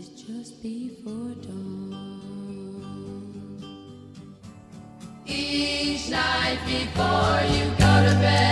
is 0.00 0.08
just 0.16 0.62
before 0.62 1.34
dawn. 1.44 1.92
Each 5.26 6.08
night 6.08 6.58
before 6.64 7.40
you 7.54 7.66
go 7.78 7.92
to 8.06 8.14
bed. 8.20 8.48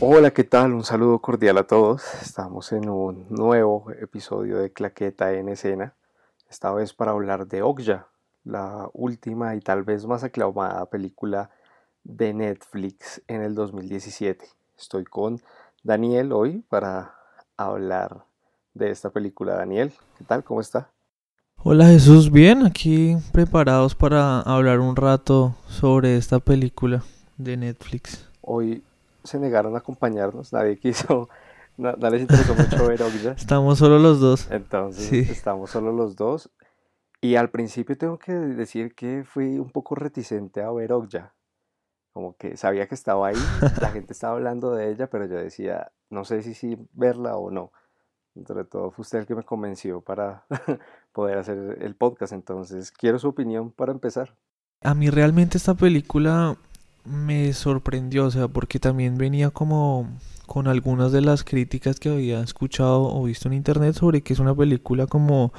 Hola, 0.00 0.30
¿qué 0.30 0.44
tal? 0.44 0.72
Un 0.74 0.84
saludo 0.84 1.18
cordial 1.18 1.58
a 1.58 1.66
todos. 1.66 2.02
Estamos 2.22 2.72
en 2.72 2.88
un 2.88 3.26
nuevo 3.28 3.90
episodio 4.00 4.58
de 4.58 4.72
Claqueta 4.72 5.32
en 5.32 5.48
Escena, 5.48 5.96
esta 6.48 6.72
vez 6.72 6.94
para 6.94 7.10
hablar 7.10 7.48
de 7.48 7.62
Okja, 7.62 8.06
la 8.44 8.88
última 8.92 9.56
y 9.56 9.60
tal 9.60 9.82
vez 9.82 10.06
más 10.06 10.22
aclamada 10.22 10.86
película 10.86 11.50
de 12.04 12.32
Netflix 12.34 13.22
en 13.28 13.42
el 13.42 13.54
2017. 13.54 14.46
Estoy 14.78 15.04
con 15.04 15.40
Daniel 15.82 16.32
hoy 16.32 16.64
para 16.68 17.14
hablar 17.56 18.24
de 18.74 18.90
esta 18.90 19.10
película. 19.10 19.54
Daniel, 19.54 19.92
¿qué 20.18 20.24
tal? 20.24 20.44
¿Cómo 20.44 20.60
está? 20.60 20.90
Hola 21.64 21.86
Jesús, 21.86 22.30
bien, 22.30 22.64
aquí 22.64 23.16
preparados 23.32 23.94
para 23.96 24.40
hablar 24.42 24.78
un 24.78 24.94
rato 24.94 25.56
sobre 25.66 26.16
esta 26.16 26.38
película 26.38 27.02
de 27.36 27.56
Netflix. 27.56 28.28
Hoy 28.40 28.84
se 29.24 29.40
negaron 29.40 29.74
a 29.74 29.78
acompañarnos, 29.78 30.52
nadie 30.52 30.78
quiso, 30.78 31.28
no, 31.76 31.92
no 31.94 32.10
les 32.10 32.22
interesó 32.22 32.54
mucho 32.54 32.86
ver 32.86 33.02
Okja. 33.02 33.32
Estamos 33.32 33.78
solo 33.78 33.98
los 33.98 34.20
dos. 34.20 34.48
Entonces 34.52 35.08
Sí. 35.08 35.18
estamos 35.30 35.70
solo 35.70 35.92
los 35.92 36.14
dos. 36.16 36.48
Y 37.20 37.34
al 37.34 37.50
principio 37.50 37.98
tengo 37.98 38.16
que 38.18 38.32
decir 38.32 38.94
que 38.94 39.24
fui 39.24 39.58
un 39.58 39.70
poco 39.70 39.96
reticente 39.96 40.62
a 40.62 40.70
ver 40.70 40.92
Okja. 40.92 41.34
Como 42.18 42.36
que 42.36 42.56
sabía 42.56 42.88
que 42.88 42.96
estaba 42.96 43.28
ahí, 43.28 43.36
la 43.80 43.92
gente 43.92 44.12
estaba 44.12 44.32
hablando 44.32 44.72
de 44.72 44.90
ella, 44.90 45.08
pero 45.08 45.26
yo 45.26 45.36
decía, 45.36 45.92
no 46.10 46.24
sé 46.24 46.42
si 46.42 46.52
sí 46.52 46.76
verla 46.92 47.36
o 47.36 47.52
no. 47.52 47.70
Entre 48.34 48.64
todo 48.64 48.90
fue 48.90 49.04
usted 49.04 49.20
el 49.20 49.26
que 49.26 49.36
me 49.36 49.44
convenció 49.44 50.00
para 50.00 50.44
poder 51.12 51.38
hacer 51.38 51.78
el 51.80 51.94
podcast. 51.94 52.32
Entonces 52.32 52.90
quiero 52.90 53.20
su 53.20 53.28
opinión 53.28 53.70
para 53.70 53.92
empezar. 53.92 54.34
A 54.82 54.94
mí 54.94 55.10
realmente 55.10 55.58
esta 55.58 55.74
película 55.74 56.56
me 57.04 57.52
sorprendió, 57.52 58.24
o 58.24 58.30
sea, 58.32 58.48
porque 58.48 58.80
también 58.80 59.16
venía 59.16 59.50
como 59.50 60.08
con 60.48 60.66
algunas 60.66 61.12
de 61.12 61.20
las 61.20 61.44
críticas 61.44 62.00
que 62.00 62.08
había 62.08 62.40
escuchado 62.40 63.14
o 63.14 63.22
visto 63.22 63.46
en 63.46 63.54
internet 63.54 63.94
sobre 63.94 64.22
que 64.22 64.32
es 64.32 64.40
una 64.40 64.56
película 64.56 65.06
como 65.06 65.52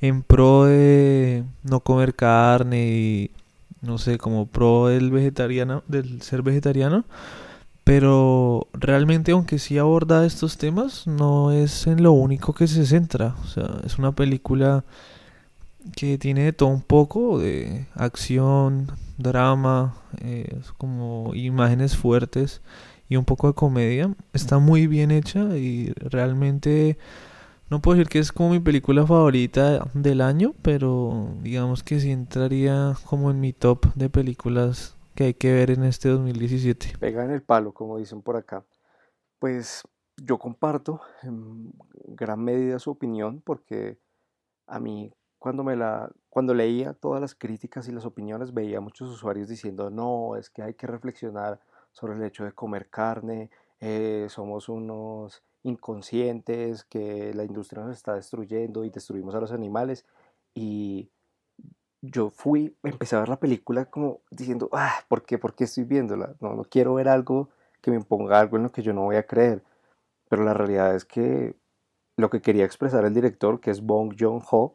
en 0.00 0.22
pro 0.22 0.66
de 0.66 1.42
no 1.64 1.80
comer 1.80 2.14
carne 2.14 2.86
y 2.86 3.30
no 3.84 3.98
sé, 3.98 4.18
como 4.18 4.46
pro 4.46 4.88
del 4.88 5.10
vegetariano, 5.10 5.82
del 5.88 6.22
ser 6.22 6.42
vegetariano. 6.42 7.04
Pero 7.84 8.68
realmente, 8.72 9.32
aunque 9.32 9.58
sí 9.58 9.76
aborda 9.76 10.24
estos 10.24 10.56
temas, 10.56 11.06
no 11.06 11.52
es 11.52 11.86
en 11.86 12.02
lo 12.02 12.12
único 12.12 12.54
que 12.54 12.66
se 12.66 12.86
centra. 12.86 13.36
O 13.44 13.46
sea, 13.46 13.80
es 13.84 13.98
una 13.98 14.12
película 14.12 14.84
que 15.94 16.16
tiene 16.18 16.44
de 16.44 16.52
todo 16.52 16.70
un 16.70 16.82
poco, 16.82 17.38
de 17.38 17.86
acción, 17.94 18.90
drama, 19.18 19.94
eh, 20.22 20.60
como 20.78 21.32
imágenes 21.34 21.96
fuertes 21.96 22.62
y 23.08 23.16
un 23.16 23.24
poco 23.26 23.48
de 23.48 23.54
comedia. 23.54 24.14
Está 24.32 24.58
muy 24.58 24.86
bien 24.86 25.10
hecha 25.10 25.56
y 25.56 25.92
realmente 25.96 26.96
no 27.70 27.80
puedo 27.80 27.96
decir 27.96 28.10
que 28.10 28.18
es 28.18 28.32
como 28.32 28.50
mi 28.50 28.60
película 28.60 29.06
favorita 29.06 29.88
del 29.94 30.20
año, 30.20 30.54
pero 30.62 31.28
digamos 31.40 31.82
que 31.82 32.00
sí 32.00 32.10
entraría 32.10 32.94
como 33.04 33.30
en 33.30 33.40
mi 33.40 33.52
top 33.52 33.86
de 33.94 34.10
películas 34.10 34.96
que 35.14 35.24
hay 35.24 35.34
que 35.34 35.52
ver 35.52 35.70
en 35.70 35.84
este 35.84 36.08
2017. 36.08 36.98
Pega 36.98 37.24
en 37.24 37.30
el 37.30 37.42
palo, 37.42 37.72
como 37.72 37.98
dicen 37.98 38.22
por 38.22 38.36
acá. 38.36 38.64
Pues 39.38 39.82
yo 40.16 40.38
comparto 40.38 41.00
en 41.22 41.72
gran 42.06 42.42
medida 42.42 42.78
su 42.78 42.90
opinión 42.90 43.40
porque 43.44 43.98
a 44.66 44.78
mí 44.78 45.12
cuando 45.38 45.64
me 45.64 45.76
la 45.76 46.10
cuando 46.28 46.54
leía 46.54 46.94
todas 46.94 47.20
las 47.20 47.34
críticas 47.34 47.88
y 47.88 47.92
las 47.92 48.04
opiniones 48.04 48.54
veía 48.54 48.80
muchos 48.80 49.10
usuarios 49.10 49.48
diciendo 49.48 49.90
no, 49.90 50.36
es 50.36 50.50
que 50.50 50.62
hay 50.62 50.74
que 50.74 50.86
reflexionar 50.86 51.60
sobre 51.92 52.14
el 52.14 52.22
hecho 52.24 52.44
de 52.44 52.52
comer 52.52 52.88
carne, 52.90 53.50
eh, 53.80 54.26
somos 54.28 54.68
unos 54.68 55.42
inconscientes, 55.64 56.84
que 56.84 57.34
la 57.34 57.44
industria 57.44 57.82
nos 57.82 57.96
está 57.96 58.14
destruyendo 58.14 58.84
y 58.84 58.90
destruimos 58.90 59.34
a 59.34 59.40
los 59.40 59.52
animales 59.52 60.06
y 60.54 61.10
yo 62.00 62.30
fui, 62.30 62.76
empecé 62.82 63.16
a 63.16 63.20
ver 63.20 63.28
la 63.28 63.40
película 63.40 63.86
como 63.86 64.20
diciendo, 64.30 64.68
ah, 64.72 64.94
¿por 65.08 65.24
qué? 65.24 65.38
¿Por 65.38 65.54
qué 65.54 65.64
estoy 65.64 65.84
viéndola? 65.84 66.34
No, 66.40 66.54
no 66.54 66.64
quiero 66.64 66.94
ver 66.94 67.08
algo 67.08 67.48
que 67.80 67.90
me 67.90 67.96
imponga 67.96 68.40
algo 68.40 68.56
en 68.56 68.64
lo 68.64 68.72
que 68.72 68.82
yo 68.82 68.92
no 68.92 69.02
voy 69.02 69.16
a 69.16 69.26
creer. 69.26 69.62
Pero 70.28 70.44
la 70.44 70.54
realidad 70.54 70.94
es 70.94 71.04
que 71.04 71.54
lo 72.16 72.30
que 72.30 72.40
quería 72.40 72.64
expresar 72.64 73.04
el 73.04 73.14
director, 73.14 73.60
que 73.60 73.70
es 73.70 73.80
Bong 73.82 74.14
Joon-ho, 74.18 74.74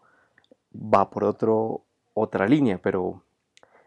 va 0.76 1.10
por 1.10 1.24
otro, 1.24 1.84
otra 2.14 2.48
línea. 2.48 2.80
Pero 2.82 3.24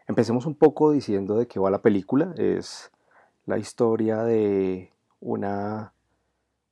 empecemos 0.07 0.45
un 0.45 0.55
poco 0.55 0.91
diciendo 0.91 1.37
de 1.37 1.47
qué 1.47 1.59
va 1.59 1.69
la 1.69 1.81
película. 1.81 2.33
Es 2.37 2.91
la 3.45 3.57
historia 3.57 4.23
de 4.23 4.91
una, 5.19 5.93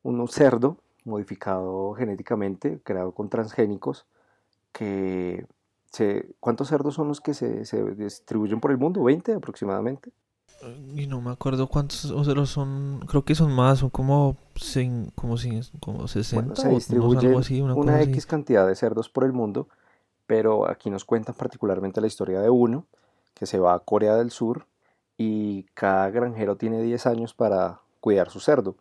un 0.03 0.27
cerdo 0.27 0.77
modificado 1.05 1.93
genéticamente, 1.93 2.79
creado 2.83 3.13
con 3.13 3.29
transgénicos, 3.29 4.05
que 4.73 5.45
se, 5.91 6.33
¿cuántos 6.39 6.69
cerdos 6.69 6.95
son 6.95 7.07
los 7.09 7.21
que 7.21 7.33
se, 7.33 7.65
se 7.65 7.83
distribuyen 7.95 8.59
por 8.61 8.71
el 8.71 8.77
mundo? 8.77 9.01
¿20 9.03 9.35
aproximadamente? 9.35 10.11
Y 10.95 11.07
no 11.07 11.21
me 11.21 11.31
acuerdo 11.31 11.67
cuántos, 11.67 12.05
o 12.05 12.23
sea, 12.23 12.45
son, 12.45 12.99
creo 13.07 13.25
que 13.25 13.33
son 13.35 13.51
más, 13.51 13.79
son 13.79 13.89
como, 13.89 14.35
cin- 14.55 15.11
como, 15.15 15.35
cin- 15.37 15.67
como 15.79 16.07
60 16.07 16.43
Bueno, 16.43 16.55
se 16.55 16.67
o 16.67 16.71
no 16.71 16.79
sé, 16.79 16.79
distribuye 16.79 17.17
algo 17.27 17.39
así, 17.39 17.61
una 17.61 17.73
una 17.73 17.93
cosa 17.93 17.97
así. 17.97 18.11
X 18.11 18.25
cantidad 18.25 18.67
de 18.67 18.75
cerdos 18.75 19.09
por 19.09 19.23
el 19.23 19.33
mundo, 19.33 19.67
pero 20.27 20.69
aquí 20.69 20.89
nos 20.89 21.05
cuentan 21.05 21.35
particularmente 21.35 22.01
la 22.01 22.07
historia 22.07 22.41
de 22.41 22.49
uno 22.49 22.85
que 23.35 23.45
se 23.47 23.59
va 23.59 23.73
a 23.75 23.79
Corea 23.79 24.15
del 24.17 24.31
Sur 24.31 24.67
y 25.17 25.63
cada 25.75 26.09
granjero 26.11 26.57
tiene 26.57 26.81
10 26.83 27.05
años 27.07 27.33
para 27.33 27.81
cuidar 28.01 28.29
su 28.31 28.39
cerdo. 28.41 28.75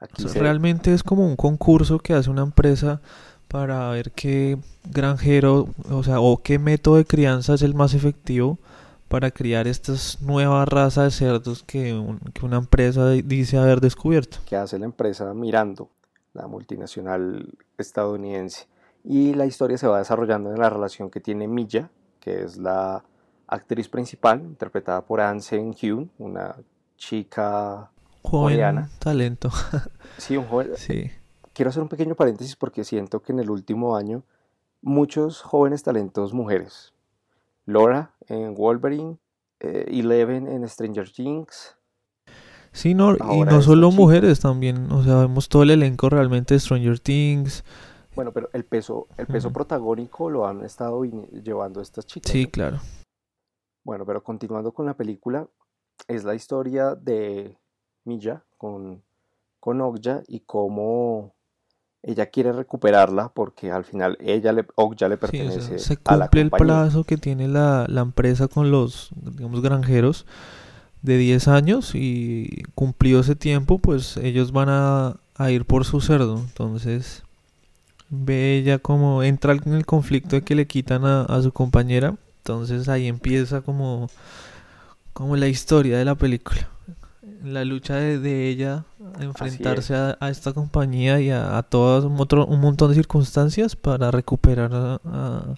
Aquí 0.00 0.28
se- 0.28 0.38
realmente 0.38 0.92
es 0.92 1.02
como 1.02 1.26
un 1.26 1.36
concurso 1.36 1.98
que 1.98 2.12
hace 2.14 2.30
una 2.30 2.42
empresa 2.42 3.00
para 3.48 3.88
ver 3.90 4.10
qué 4.12 4.58
granjero, 4.90 5.68
o 5.90 6.02
sea, 6.02 6.20
o 6.20 6.38
qué 6.42 6.58
método 6.58 6.96
de 6.96 7.04
crianza 7.04 7.54
es 7.54 7.62
el 7.62 7.74
más 7.74 7.94
efectivo 7.94 8.58
para 9.08 9.30
criar 9.30 9.66
estas 9.68 10.20
nuevas 10.22 10.66
razas 10.68 11.04
de 11.04 11.10
cerdos 11.12 11.62
que, 11.62 11.94
un- 11.94 12.18
que 12.32 12.44
una 12.44 12.56
empresa 12.56 13.10
di- 13.10 13.22
dice 13.22 13.56
haber 13.58 13.80
descubierto. 13.80 14.38
que 14.46 14.56
hace 14.56 14.78
la 14.78 14.86
empresa 14.86 15.32
Mirando, 15.34 15.88
la 16.32 16.46
multinacional 16.48 17.48
estadounidense. 17.78 18.66
Y 19.04 19.34
la 19.34 19.46
historia 19.46 19.78
se 19.78 19.86
va 19.86 19.98
desarrollando 19.98 20.50
en 20.50 20.58
la 20.58 20.70
relación 20.70 21.10
que 21.10 21.20
tiene 21.20 21.46
Milla, 21.46 21.90
que 22.20 22.42
es 22.42 22.56
la 22.56 23.04
actriz 23.46 23.88
principal, 23.88 24.40
interpretada 24.40 25.02
por 25.02 25.20
Ahn 25.20 25.40
Seung-hyun, 25.40 26.08
una 26.18 26.56
chica, 26.96 27.90
Joven 28.24 28.56
Coreana. 28.56 28.90
talento, 28.98 29.50
sí, 30.18 30.36
un 30.36 30.46
joven, 30.46 30.70
sí. 30.76 31.10
quiero 31.52 31.68
hacer 31.68 31.82
un 31.82 31.88
pequeño 31.88 32.14
paréntesis 32.14 32.56
porque 32.56 32.82
siento 32.82 33.22
que 33.22 33.32
en 33.32 33.38
el 33.38 33.50
último 33.50 33.96
año 33.96 34.24
muchos 34.82 35.42
jóvenes 35.42 35.82
talentos 35.82 36.32
mujeres, 36.32 36.92
Laura 37.66 38.14
en 38.26 38.54
Wolverine, 38.54 39.18
eh, 39.60 39.84
Eleven 39.88 40.48
en 40.48 40.68
Stranger 40.68 41.10
Things, 41.10 41.76
Sí, 42.74 42.92
no, 42.92 43.14
y 43.14 43.42
no 43.42 43.62
solo 43.62 43.92
mujeres 43.92 44.40
también, 44.40 44.90
o 44.90 45.04
sea, 45.04 45.20
vemos 45.20 45.48
todo 45.48 45.62
el 45.62 45.70
elenco 45.70 46.10
realmente 46.10 46.54
de 46.54 46.60
Stranger 46.60 46.98
Things. 46.98 47.62
bueno, 48.16 48.32
pero 48.32 48.50
el 48.52 48.64
peso, 48.64 49.06
el 49.16 49.28
peso 49.28 49.52
protagónico 49.52 50.28
lo 50.28 50.44
han 50.44 50.64
estado 50.64 51.04
llevando 51.04 51.80
estas 51.80 52.04
chicas. 52.04 52.32
Sí, 52.32 52.44
¿no? 52.46 52.50
claro. 52.50 52.80
Bueno, 53.84 54.04
pero 54.04 54.24
continuando 54.24 54.72
con 54.72 54.86
la 54.86 54.94
película, 54.94 55.46
es 56.08 56.24
la 56.24 56.34
historia 56.34 56.96
de 56.96 57.56
Milla 58.04 58.44
con, 58.58 59.02
con 59.60 59.80
Okja 59.80 60.22
y 60.28 60.40
cómo 60.40 61.34
ella 62.02 62.26
quiere 62.26 62.52
recuperarla 62.52 63.30
porque 63.30 63.70
al 63.72 63.84
final 63.84 64.16
ella 64.20 64.52
le, 64.52 64.66
Okja 64.76 65.08
le 65.08 65.16
Sí, 65.20 65.40
o 65.40 65.50
sea, 65.50 65.62
pertenece 65.62 65.78
se 65.78 65.96
a 66.04 66.16
la 66.16 66.26
cumple 66.26 66.42
el 66.42 66.50
plazo 66.50 67.04
que 67.04 67.16
tiene 67.16 67.48
la, 67.48 67.86
la 67.88 68.02
empresa 68.02 68.46
con 68.48 68.70
los, 68.70 69.10
digamos, 69.16 69.62
granjeros 69.62 70.26
de 71.02 71.16
10 71.18 71.48
años 71.48 71.92
y 71.94 72.62
cumplido 72.74 73.20
ese 73.20 73.36
tiempo, 73.36 73.78
pues 73.78 74.16
ellos 74.18 74.52
van 74.52 74.68
a, 74.70 75.16
a 75.36 75.50
ir 75.50 75.64
por 75.66 75.84
su 75.84 76.00
cerdo. 76.00 76.38
Entonces, 76.38 77.22
ve 78.10 78.56
ella 78.58 78.78
como 78.78 79.22
entra 79.22 79.54
en 79.54 79.74
el 79.74 79.86
conflicto 79.86 80.36
de 80.36 80.42
que 80.42 80.54
le 80.54 80.66
quitan 80.66 81.04
a, 81.06 81.22
a 81.22 81.42
su 81.42 81.52
compañera. 81.52 82.16
Entonces 82.38 82.88
ahí 82.88 83.08
empieza 83.08 83.62
como, 83.62 84.08
como 85.12 85.36
la 85.36 85.48
historia 85.48 85.98
de 85.98 86.04
la 86.04 86.14
película. 86.14 86.68
La 87.42 87.64
lucha 87.64 87.96
de, 87.96 88.18
de 88.18 88.48
ella 88.48 88.84
a 89.18 89.22
enfrentarse 89.24 89.94
a, 89.94 90.16
a 90.20 90.30
esta 90.30 90.52
compañía 90.52 91.20
y 91.20 91.30
a, 91.30 91.56
a 91.58 91.62
todas 91.62 92.04
un, 92.04 92.18
otro- 92.20 92.46
un 92.46 92.60
montón 92.60 92.88
de 92.90 92.94
circunstancias 92.94 93.76
para 93.76 94.10
recuperar 94.10 94.70
a, 94.74 95.00
a- 95.04 95.54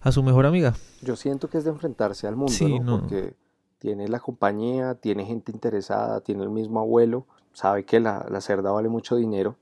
a 0.00 0.12
su 0.12 0.22
mejor 0.22 0.46
amiga. 0.46 0.74
Yo 1.02 1.16
siento 1.16 1.48
que 1.48 1.58
es 1.58 1.64
de 1.64 1.70
enfrentarse 1.70 2.26
al 2.26 2.36
mundo, 2.36 2.52
Sí, 2.52 2.78
¿no? 2.80 2.84
no. 2.84 3.00
Porque 3.00 3.34
tiene 3.78 4.08
la 4.08 4.20
compañía, 4.20 4.94
tiene 4.96 5.24
gente 5.24 5.52
interesada, 5.52 6.20
tiene 6.20 6.42
el 6.44 6.50
mismo 6.50 6.80
abuelo, 6.80 7.26
sabe 7.52 7.84
que 7.84 8.00
la, 8.00 8.26
la 8.30 8.40
cerda 8.40 8.70
vale 8.72 8.88
mucho 8.88 9.16
dinero 9.16 9.56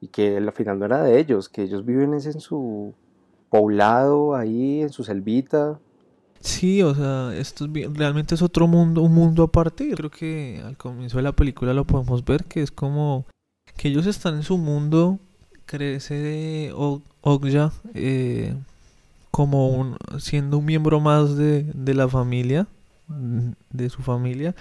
y 0.00 0.08
que 0.08 0.36
al 0.36 0.52
final 0.52 0.78
no 0.78 0.84
era 0.86 1.02
de 1.02 1.18
ellos, 1.18 1.48
que 1.48 1.62
ellos 1.62 1.84
viven 1.84 2.12
es 2.14 2.26
en 2.26 2.40
su 2.40 2.92
poblado, 3.50 4.34
ahí, 4.34 4.82
en 4.82 4.90
su 4.90 5.04
selvita. 5.04 5.78
Sí, 6.42 6.82
o 6.82 6.94
sea, 6.94 7.34
esto 7.36 7.66
es 7.66 7.94
realmente 7.94 8.34
es 8.34 8.42
otro 8.42 8.66
mundo, 8.66 9.02
un 9.02 9.14
mundo 9.14 9.44
aparte. 9.44 9.92
Creo 9.96 10.10
que 10.10 10.60
al 10.64 10.76
comienzo 10.76 11.18
de 11.18 11.22
la 11.22 11.32
película 11.32 11.72
lo 11.72 11.84
podemos 11.86 12.24
ver, 12.24 12.44
que 12.44 12.62
es 12.62 12.70
como 12.72 13.26
que 13.76 13.88
ellos 13.88 14.06
están 14.06 14.34
en 14.36 14.42
su 14.42 14.58
mundo, 14.58 15.18
crece 15.66 16.72
Og- 16.74 17.02
Okja 17.22 17.72
eh, 17.94 18.54
como 19.30 19.68
un, 19.70 19.96
siendo 20.18 20.58
un 20.58 20.64
miembro 20.66 21.00
más 21.00 21.36
de, 21.36 21.64
de 21.74 21.94
la 21.94 22.08
familia, 22.08 22.66
mm, 23.08 23.50
de 23.70 23.90
su 23.90 24.02
familia, 24.02 24.54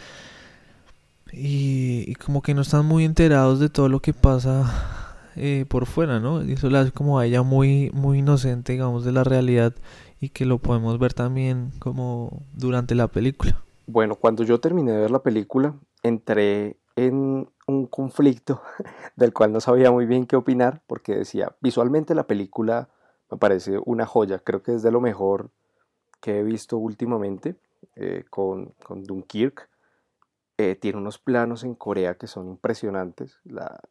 y, 1.31 2.03
y 2.07 2.15
como 2.15 2.41
que 2.41 2.53
no 2.53 2.61
están 2.61 2.85
muy 2.85 3.05
enterados 3.05 3.59
de 3.59 3.69
todo 3.69 3.87
lo 3.89 4.01
que 4.01 4.13
pasa 4.13 5.15
eh, 5.35 5.65
por 5.69 5.85
fuera, 5.85 6.19
¿no? 6.19 6.43
Y 6.43 6.53
eso 6.53 6.69
la 6.69 6.81
hace 6.81 6.91
como 6.91 7.19
a 7.19 7.25
ella 7.25 7.41
muy, 7.41 7.89
muy 7.93 8.19
inocente, 8.19 8.73
digamos, 8.73 9.05
de 9.05 9.11
la 9.13 9.23
realidad 9.23 9.73
y 10.21 10.29
que 10.29 10.45
lo 10.45 10.59
podemos 10.59 10.97
ver 10.99 11.13
también 11.13 11.71
como 11.79 12.43
durante 12.53 12.95
la 12.95 13.07
película. 13.07 13.61
Bueno, 13.87 14.15
cuando 14.15 14.43
yo 14.43 14.59
terminé 14.59 14.91
de 14.91 14.99
ver 14.99 15.11
la 15.11 15.23
película, 15.23 15.75
entré 16.03 16.77
en 16.95 17.49
un 17.67 17.87
conflicto 17.87 18.61
del 19.15 19.33
cual 19.33 19.51
no 19.51 19.59
sabía 19.59 19.91
muy 19.91 20.05
bien 20.05 20.27
qué 20.27 20.35
opinar, 20.35 20.83
porque 20.85 21.15
decía, 21.15 21.55
visualmente 21.59 22.13
la 22.15 22.27
película 22.27 22.89
me 23.31 23.37
parece 23.37 23.79
una 23.83 24.05
joya, 24.05 24.39
creo 24.39 24.61
que 24.61 24.75
es 24.75 24.83
de 24.83 24.91
lo 24.91 25.01
mejor 25.01 25.49
que 26.21 26.39
he 26.39 26.43
visto 26.43 26.77
últimamente 26.77 27.55
eh, 27.95 28.23
con, 28.29 28.75
con 28.83 29.03
Dunkirk. 29.03 29.69
Eh, 30.57 30.75
tiene 30.75 30.99
unos 30.99 31.17
planos 31.17 31.63
en 31.63 31.73
Corea 31.73 32.15
que 32.15 32.27
son 32.27 32.47
impresionantes, 32.47 33.39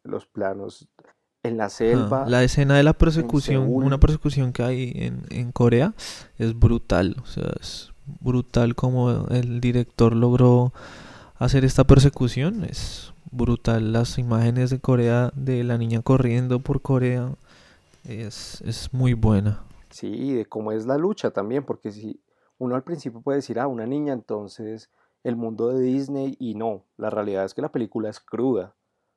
los 0.03 0.25
planos 0.27 0.87
en 1.43 1.57
la 1.57 1.65
Ah, 1.65 1.69
selva, 1.69 2.25
la 2.27 2.43
escena 2.43 2.75
de 2.75 2.83
la 2.83 2.93
persecución, 2.93 3.65
una 3.67 3.99
persecución 3.99 4.53
que 4.53 4.63
hay 4.63 4.91
en, 4.95 5.23
en 5.29 5.51
Corea, 5.51 5.93
es 6.37 6.57
brutal. 6.57 7.15
O 7.21 7.25
sea, 7.25 7.51
es 7.59 7.91
brutal 8.19 8.75
como 8.75 9.27
el 9.29 9.61
director 9.61 10.15
logró 10.15 10.73
hacer 11.39 11.65
esta 11.65 11.83
persecución. 11.85 12.63
Es 12.63 13.13
brutal. 13.31 13.91
Las 13.93 14.17
imágenes 14.17 14.69
de 14.69 14.79
Corea, 14.79 15.31
de 15.35 15.63
la 15.63 15.77
niña 15.77 16.01
corriendo 16.01 16.59
por 16.59 16.81
Corea, 16.81 17.35
es, 18.03 18.61
es 18.61 18.93
muy 18.93 19.13
buena. 19.13 19.63
Sí, 19.89 20.07
y 20.07 20.33
de 20.33 20.45
cómo 20.45 20.71
es 20.71 20.85
la 20.85 20.97
lucha 20.97 21.31
también, 21.31 21.63
porque 21.65 21.91
si 21.91 22.21
uno 22.57 22.75
al 22.75 22.83
principio 22.83 23.21
puede 23.21 23.37
decir, 23.37 23.59
ah, 23.59 23.67
una 23.67 23.85
niña, 23.87 24.13
entonces 24.13 24.89
el 25.23 25.35
mundo 25.35 25.69
de 25.69 25.81
Disney, 25.81 26.35
y 26.39 26.55
no, 26.55 26.83
la 26.97 27.09
realidad 27.09 27.45
es 27.45 27.53
que 27.53 27.61
la 27.61 27.71
película 27.71 28.09
es 28.09 28.19
cruda. 28.19 28.73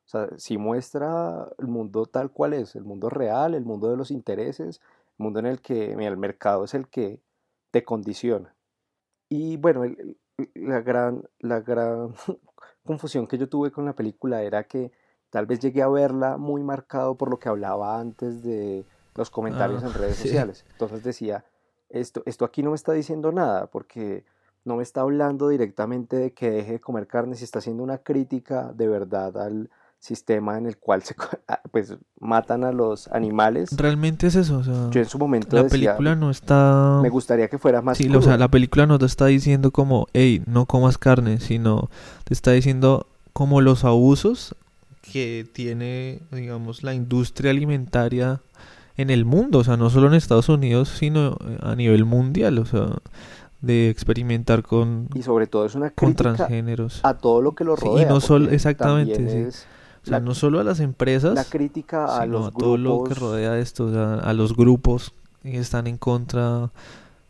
O 0.06 0.08
sea, 0.08 0.28
sí 0.36 0.58
muestra 0.58 1.48
el 1.58 1.66
mundo 1.66 2.06
tal 2.06 2.30
cual 2.30 2.52
es, 2.52 2.76
el 2.76 2.84
mundo 2.84 3.08
real, 3.08 3.54
el 3.54 3.64
mundo 3.64 3.90
de 3.90 3.96
los 3.96 4.10
intereses, 4.10 4.80
el 5.18 5.22
mundo 5.24 5.38
en 5.40 5.46
el 5.46 5.60
que 5.62 5.92
el 5.92 6.16
mercado 6.16 6.64
es 6.64 6.74
el 6.74 6.88
que 6.88 7.20
te 7.70 7.84
condiciona. 7.84 8.54
Y 9.28 9.56
bueno, 9.56 9.84
el- 9.84 10.18
la 10.54 10.80
gran, 10.82 11.24
la 11.38 11.60
gran 11.60 12.14
confusión 12.84 13.26
que 13.26 13.38
yo 13.38 13.48
tuve 13.48 13.70
con 13.70 13.84
la 13.84 13.94
película 13.94 14.42
era 14.42 14.64
que 14.64 14.92
tal 15.30 15.46
vez 15.46 15.60
llegué 15.60 15.82
a 15.82 15.88
verla 15.88 16.36
muy 16.36 16.62
marcado 16.62 17.16
por 17.16 17.30
lo 17.30 17.38
que 17.38 17.48
hablaba 17.48 17.98
antes 17.98 18.42
de 18.42 18.86
los 19.14 19.30
comentarios 19.30 19.82
Ah, 19.82 19.86
en 19.86 19.94
redes 20.00 20.16
sí. 20.16 20.22
sociales. 20.24 20.64
Entonces 20.72 21.02
decía, 21.02 21.44
esto, 21.88 22.22
esto 22.26 22.44
aquí 22.44 22.62
no 22.62 22.70
me 22.70 22.76
está 22.76 22.92
diciendo 22.92 23.32
nada, 23.32 23.68
porque 23.68 24.24
no 24.64 24.76
me 24.76 24.82
está 24.82 25.02
hablando 25.02 25.48
directamente 25.48 26.16
de 26.16 26.32
que 26.32 26.50
deje 26.50 26.72
de 26.72 26.80
comer 26.80 27.06
carne, 27.06 27.36
si 27.36 27.44
está 27.44 27.58
haciendo 27.60 27.82
una 27.82 27.98
crítica 27.98 28.72
de 28.72 28.88
verdad 28.88 29.36
al 29.38 29.70
sistema 30.04 30.58
en 30.58 30.66
el 30.66 30.76
cual 30.76 31.02
se 31.02 31.14
ah, 31.48 31.60
pues 31.70 31.96
matan 32.20 32.62
a 32.64 32.72
los 32.72 33.08
animales. 33.08 33.70
Realmente 33.76 34.26
es 34.26 34.34
eso. 34.34 34.58
O 34.58 34.64
sea, 34.64 34.90
Yo 34.90 35.00
en 35.00 35.08
su 35.08 35.18
momento 35.18 35.56
la 35.56 35.62
decía, 35.64 35.92
película 35.92 36.14
no 36.14 36.30
está... 36.30 37.00
me 37.02 37.08
gustaría 37.08 37.48
que 37.48 37.58
fuera 37.58 37.80
más 37.80 37.96
Sí, 37.96 38.08
o 38.08 38.12
sea, 38.20 38.20
crudo". 38.20 38.36
la 38.38 38.48
película 38.48 38.86
no 38.86 38.98
te 38.98 39.06
está 39.06 39.26
diciendo 39.26 39.70
como, 39.70 40.06
hey, 40.12 40.42
no 40.46 40.66
comas 40.66 40.98
carne, 40.98 41.40
sino 41.40 41.88
te 42.24 42.34
está 42.34 42.50
diciendo 42.52 43.06
como 43.32 43.60
los 43.62 43.84
abusos 43.84 44.54
que 45.00 45.46
tiene, 45.52 46.20
digamos, 46.32 46.82
la 46.82 46.94
industria 46.94 47.50
alimentaria 47.50 48.40
en 48.96 49.10
el 49.10 49.24
mundo, 49.24 49.58
o 49.58 49.64
sea, 49.64 49.76
no 49.76 49.90
solo 49.90 50.06
en 50.06 50.14
Estados 50.14 50.48
Unidos, 50.48 50.88
sino 50.88 51.36
eh, 51.46 51.58
a 51.62 51.74
nivel 51.74 52.04
mundial, 52.04 52.58
o 52.58 52.64
sea, 52.64 52.86
de 53.60 53.88
experimentar 53.90 54.62
con, 54.62 55.08
y 55.14 55.22
sobre 55.22 55.46
todo 55.46 55.64
es 55.66 55.74
una 55.74 55.90
con 55.90 56.12
crítica 56.12 56.34
transgéneros. 56.34 57.00
a 57.02 57.14
todo 57.14 57.40
lo 57.42 57.54
que 57.54 57.64
lo 57.64 57.76
Sí, 57.76 57.86
y 57.86 57.88
rodea. 57.88 58.08
no 58.08 58.20
solo- 58.20 58.50
exactamente, 58.50 59.16
sí. 59.16 59.36
es 59.48 59.66
O 60.04 60.06
sea, 60.06 60.18
la- 60.18 60.24
no 60.24 60.34
solo 60.34 60.60
a 60.60 60.64
las 60.64 60.80
empresas, 60.80 61.34
la 61.34 61.44
crítica 61.44 62.04
a 62.04 62.22
sino 62.22 62.38
los 62.38 62.48
a 62.48 62.50
todo 62.52 62.76
lo 62.76 63.02
que 63.04 63.14
rodea 63.14 63.58
esto, 63.58 63.86
o 63.86 63.90
sea, 63.92 64.14
a 64.14 64.32
los 64.32 64.56
grupos 64.56 65.12
que 65.42 65.58
están 65.58 65.86
en 65.86 65.98
contra, 65.98 66.70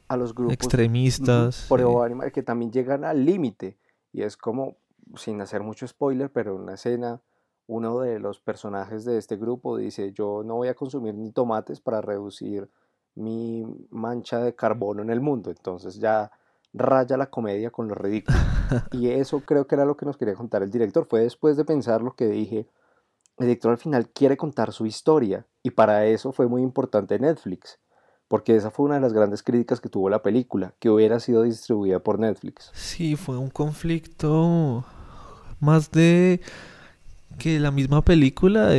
a 0.09 0.17
los 0.17 0.35
grupos 0.35 0.55
extremistas. 0.55 1.67
pro 1.69 2.07
eh, 2.07 2.31
que 2.33 2.43
también 2.43 2.71
llegan 2.73 3.05
al 3.05 3.25
límite 3.25 3.77
y 4.13 4.23
es 4.23 4.37
como 4.37 4.77
sin 5.17 5.41
hacer 5.41 5.63
mucho 5.63 5.87
spoiler 5.87 6.31
pero 6.31 6.55
en 6.57 6.63
una 6.63 6.75
escena 6.75 7.21
uno 7.67 8.01
de 8.01 8.19
los 8.21 8.41
personajes 8.41 9.05
de 9.05 9.19
este 9.19 9.37
grupo 9.37 9.77
dice 9.77 10.13
yo 10.13 10.43
no 10.45 10.55
voy 10.57 10.69
a 10.69 10.75
consumir 10.75 11.15
ni 11.15 11.31
tomates 11.33 11.81
para 11.81 12.01
reducir 12.01 12.69
mi 13.15 13.65
mancha 13.91 14.39
de 14.41 14.55
carbono 14.55 15.03
en 15.03 15.11
el 15.11 15.21
mundo 15.21 15.51
entonces 15.51 15.97
ya 15.97 16.31
raya 16.75 17.17
la 17.17 17.31
comedia 17.31 17.71
con 17.71 17.89
lo 17.89 17.95
ridículo 17.95 18.37
y 18.93 19.09
eso 19.11 19.41
creo 19.41 19.67
que 19.67 19.77
era 19.77 19.85
lo 19.85 19.97
que 19.97 20.07
nos 20.07 20.17
quería 20.17 20.35
contar 20.35 20.63
el 20.63 20.71
director 20.71 21.07
fue 21.09 21.21
después 21.21 21.57
de 21.57 21.65
pensar 21.65 22.03
lo 22.03 22.15
que 22.15 22.27
dije 22.27 22.67
el 23.39 23.47
director 23.47 23.71
al 23.71 23.79
final 23.79 24.09
quiere 24.11 24.37
contar 24.37 24.73
su 24.73 24.85
historia 24.85 25.47
y 25.63 25.71
para 25.71 26.05
eso 26.07 26.33
fue 26.33 26.49
muy 26.49 26.63
importante 26.63 27.19
Netflix 27.19 27.79
porque 28.29 28.57
esa 28.57 28.71
fue 28.71 28.87
una 28.87 28.97
de 28.97 29.01
las 29.01 29.13
grandes 29.13 29.43
críticas 29.43 29.81
que 29.81 29.89
tuvo 29.89 30.09
la 30.09 30.23
película, 30.23 30.75
que 30.81 30.91
hubiera 30.91 31.21
sido 31.21 31.43
distribuida 31.43 32.01
por 32.01 32.19
Netflix. 32.19 32.71
Sí, 32.73 33.17
fue 33.17 33.37
un 33.37 33.51
conflicto 33.51 34.85
más 35.61 35.91
de 35.91 36.41
que 37.39 37.61
la 37.61 37.71
misma 37.71 38.03
película, 38.03 38.71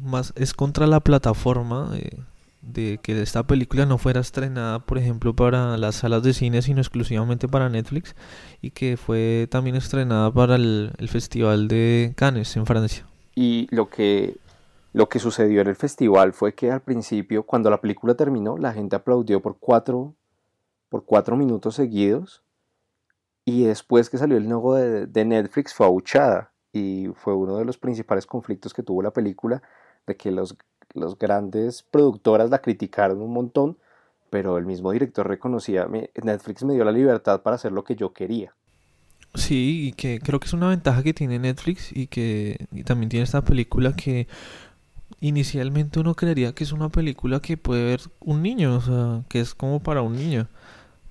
más 0.00 0.32
es 0.36 0.54
contra 0.54 0.86
la 0.86 1.00
plataforma 1.00 1.90
eh, 1.94 2.20
de 2.62 3.00
que 3.02 3.20
esta 3.20 3.46
película 3.46 3.86
no 3.86 3.98
fuera 3.98 4.20
estrenada, 4.20 4.78
por 4.78 4.96
ejemplo, 4.96 5.34
para 5.34 5.76
las 5.76 5.96
salas 5.96 6.22
de 6.22 6.32
cine, 6.32 6.62
sino 6.62 6.80
exclusivamente 6.80 7.48
para 7.48 7.68
Netflix, 7.68 8.14
y 8.60 8.70
que 8.70 8.96
fue 8.96 9.48
también 9.50 9.76
estrenada 9.76 10.32
para 10.32 10.54
el, 10.54 10.92
Festival 11.08 11.68
de 11.68 12.14
Cannes 12.16 12.56
en 12.56 12.64
Francia. 12.64 13.06
Y 13.34 13.66
lo 13.74 13.90
que, 13.90 14.36
lo 14.92 15.08
que 15.08 15.18
sucedió 15.18 15.60
en 15.60 15.66
el 15.66 15.76
festival 15.76 16.32
fue 16.32 16.54
que 16.54 16.70
al 16.70 16.80
principio, 16.80 17.42
cuando 17.42 17.68
la 17.68 17.80
película 17.80 18.14
terminó, 18.14 18.56
la 18.56 18.72
gente 18.72 18.96
aplaudió 18.96 19.42
por 19.42 19.58
cuatro, 19.58 20.14
por 20.88 21.04
cuatro 21.04 21.36
minutos 21.36 21.74
seguidos. 21.74 22.42
Y 23.44 23.64
después 23.64 24.08
que 24.08 24.18
salió 24.18 24.36
el 24.36 24.48
logo 24.48 24.76
de, 24.76 25.06
de 25.06 25.24
Netflix 25.24 25.74
fue 25.74 25.86
abuchada. 25.86 26.52
Y 26.72 27.08
fue 27.16 27.34
uno 27.34 27.56
de 27.56 27.64
los 27.64 27.76
principales 27.76 28.24
conflictos 28.24 28.72
que 28.72 28.84
tuvo 28.84 29.02
la 29.02 29.12
película, 29.12 29.62
de 30.06 30.16
que 30.16 30.30
los, 30.30 30.56
los 30.94 31.18
grandes 31.18 31.82
productoras 31.82 32.50
la 32.50 32.60
criticaron 32.60 33.20
un 33.22 33.32
montón, 33.32 33.76
pero 34.30 34.58
el 34.58 34.66
mismo 34.66 34.92
director 34.92 35.26
reconocía, 35.28 35.86
"Me- 35.86 36.10
Netflix 36.22 36.64
me 36.64 36.74
dio 36.74 36.84
la 36.84 36.92
libertad 36.92 37.42
para 37.42 37.56
hacer 37.56 37.72
lo 37.72 37.84
que 37.84 37.96
yo 37.96 38.12
quería. 38.12 38.54
Sí, 39.34 39.88
y 39.88 39.92
que 39.92 40.20
creo 40.20 40.38
que 40.40 40.46
es 40.46 40.52
una 40.52 40.68
ventaja 40.68 41.02
que 41.02 41.14
tiene 41.14 41.38
Netflix 41.38 41.90
y 41.94 42.06
que 42.06 42.66
y 42.70 42.84
también 42.84 43.08
tiene 43.08 43.24
esta 43.24 43.42
película 43.42 43.94
que 43.94 44.28
inicialmente 45.20 46.00
uno 46.00 46.14
creería 46.14 46.52
que 46.54 46.64
es 46.64 46.72
una 46.72 46.88
película 46.90 47.40
que 47.40 47.56
puede 47.56 47.84
ver 47.84 48.00
un 48.20 48.42
niño, 48.42 48.76
o 48.76 48.80
sea, 48.80 49.22
que 49.28 49.40
es 49.40 49.54
como 49.54 49.80
para 49.82 50.02
un 50.02 50.16
niño, 50.16 50.48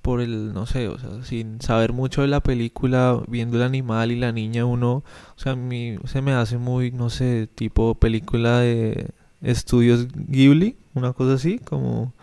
por 0.01 0.21
el, 0.21 0.53
no 0.53 0.65
sé, 0.67 0.87
o 0.89 0.99
sea, 0.99 1.23
sin 1.23 1.61
saber 1.61 1.93
mucho 1.93 2.21
de 2.23 2.27
la 2.29 2.41
película, 2.41 3.21
viendo 3.27 3.57
el 3.57 3.63
animal 3.63 4.11
y 4.11 4.17
la 4.17 4.31
niña, 4.31 4.65
uno, 4.65 5.03
o 5.37 5.39
sea, 5.39 5.53
a 5.53 5.55
mí 5.55 5.97
se 6.05 6.21
me 6.21 6.33
hace 6.33 6.57
muy, 6.57 6.91
no 6.91 7.09
sé, 7.09 7.47
tipo 7.55 7.95
película 7.95 8.59
de 8.59 9.09
estudios 9.41 10.07
Ghibli, 10.13 10.77
una 10.93 11.13
cosa 11.13 11.33
así, 11.33 11.59
como 11.59 12.13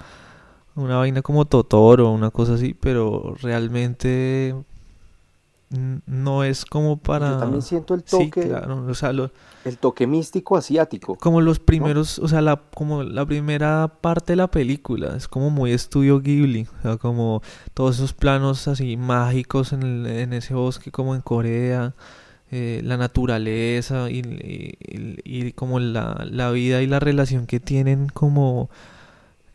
una 0.75 0.97
vaina 0.99 1.23
como 1.23 1.45
Totoro, 1.47 2.11
una 2.11 2.31
cosa 2.31 2.55
así, 2.55 2.75
pero 2.75 3.35
realmente 3.41 4.55
no 6.07 6.45
es 6.45 6.65
como 6.65 6.97
para... 6.97 7.33
Yo 7.33 7.39
también 7.39 7.63
siento 7.63 7.93
el 7.95 8.01
Sí, 8.07 8.31
toque, 8.31 8.49
claro, 8.49 8.87
o 8.87 8.95
sea, 8.95 9.13
lo- 9.13 9.31
el 9.67 9.77
toque 9.77 10.07
místico 10.07 10.57
asiático. 10.57 11.17
como 11.17 11.43
los 11.43 11.59
primeros, 11.59 12.19
o 12.21 12.27
sea, 12.29 12.41
la, 12.41 12.57
como 12.75 13.03
la 13.03 13.27
primera 13.27 13.89
parte 14.01 14.33
de 14.33 14.37
la 14.37 14.51
película, 14.51 15.15
es 15.17 15.29
como 15.29 15.51
muy 15.51 15.73
estudio 15.73 16.21
Ghibli, 16.21 16.67
o 16.79 16.83
sea, 16.83 16.97
como 16.97 17.43
todos 17.75 17.97
esos 17.97 18.15
planos 18.15 18.67
así 18.67 18.97
mágicos 18.97 19.75
en, 19.75 19.83
el- 19.83 20.07
en 20.07 20.33
ese 20.33 20.55
bosque 20.55 20.91
como 20.91 21.15
en 21.15 21.21
Corea, 21.21 21.95
eh, 22.51 22.81
la 22.85 22.97
naturaleza 22.97 24.11
y, 24.11 24.23
y- 25.25 25.53
como 25.53 25.81
la, 25.81 26.27
la 26.31 26.51
vida 26.51 26.83
y 26.83 26.87
la 26.87 27.01
relación 27.01 27.47
que 27.47 27.61
tienen 27.61 28.09
como 28.09 28.71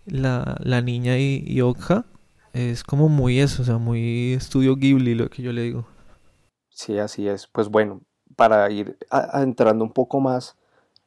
la, 0.05 0.57
la 0.63 0.81
niña 0.81 1.17
y, 1.19 1.43
y 1.47 1.61
Okja, 1.61 2.05
es 2.53 2.83
como 2.83 3.09
muy 3.09 3.39
eso, 3.39 3.63
o 3.63 3.65
sea, 3.65 3.77
muy 3.77 4.33
estudio 4.33 4.75
Ghibli 4.77 5.15
lo 5.15 5.29
que 5.29 5.43
yo 5.43 5.53
le 5.53 5.63
digo. 5.63 5.85
Sí, 6.69 6.97
así 6.99 7.27
es. 7.27 7.47
Pues 7.47 7.69
bueno, 7.69 8.01
para 8.35 8.69
ir 8.71 8.97
adentrando 9.09 9.83
un 9.85 9.91
poco 9.93 10.19
más 10.19 10.57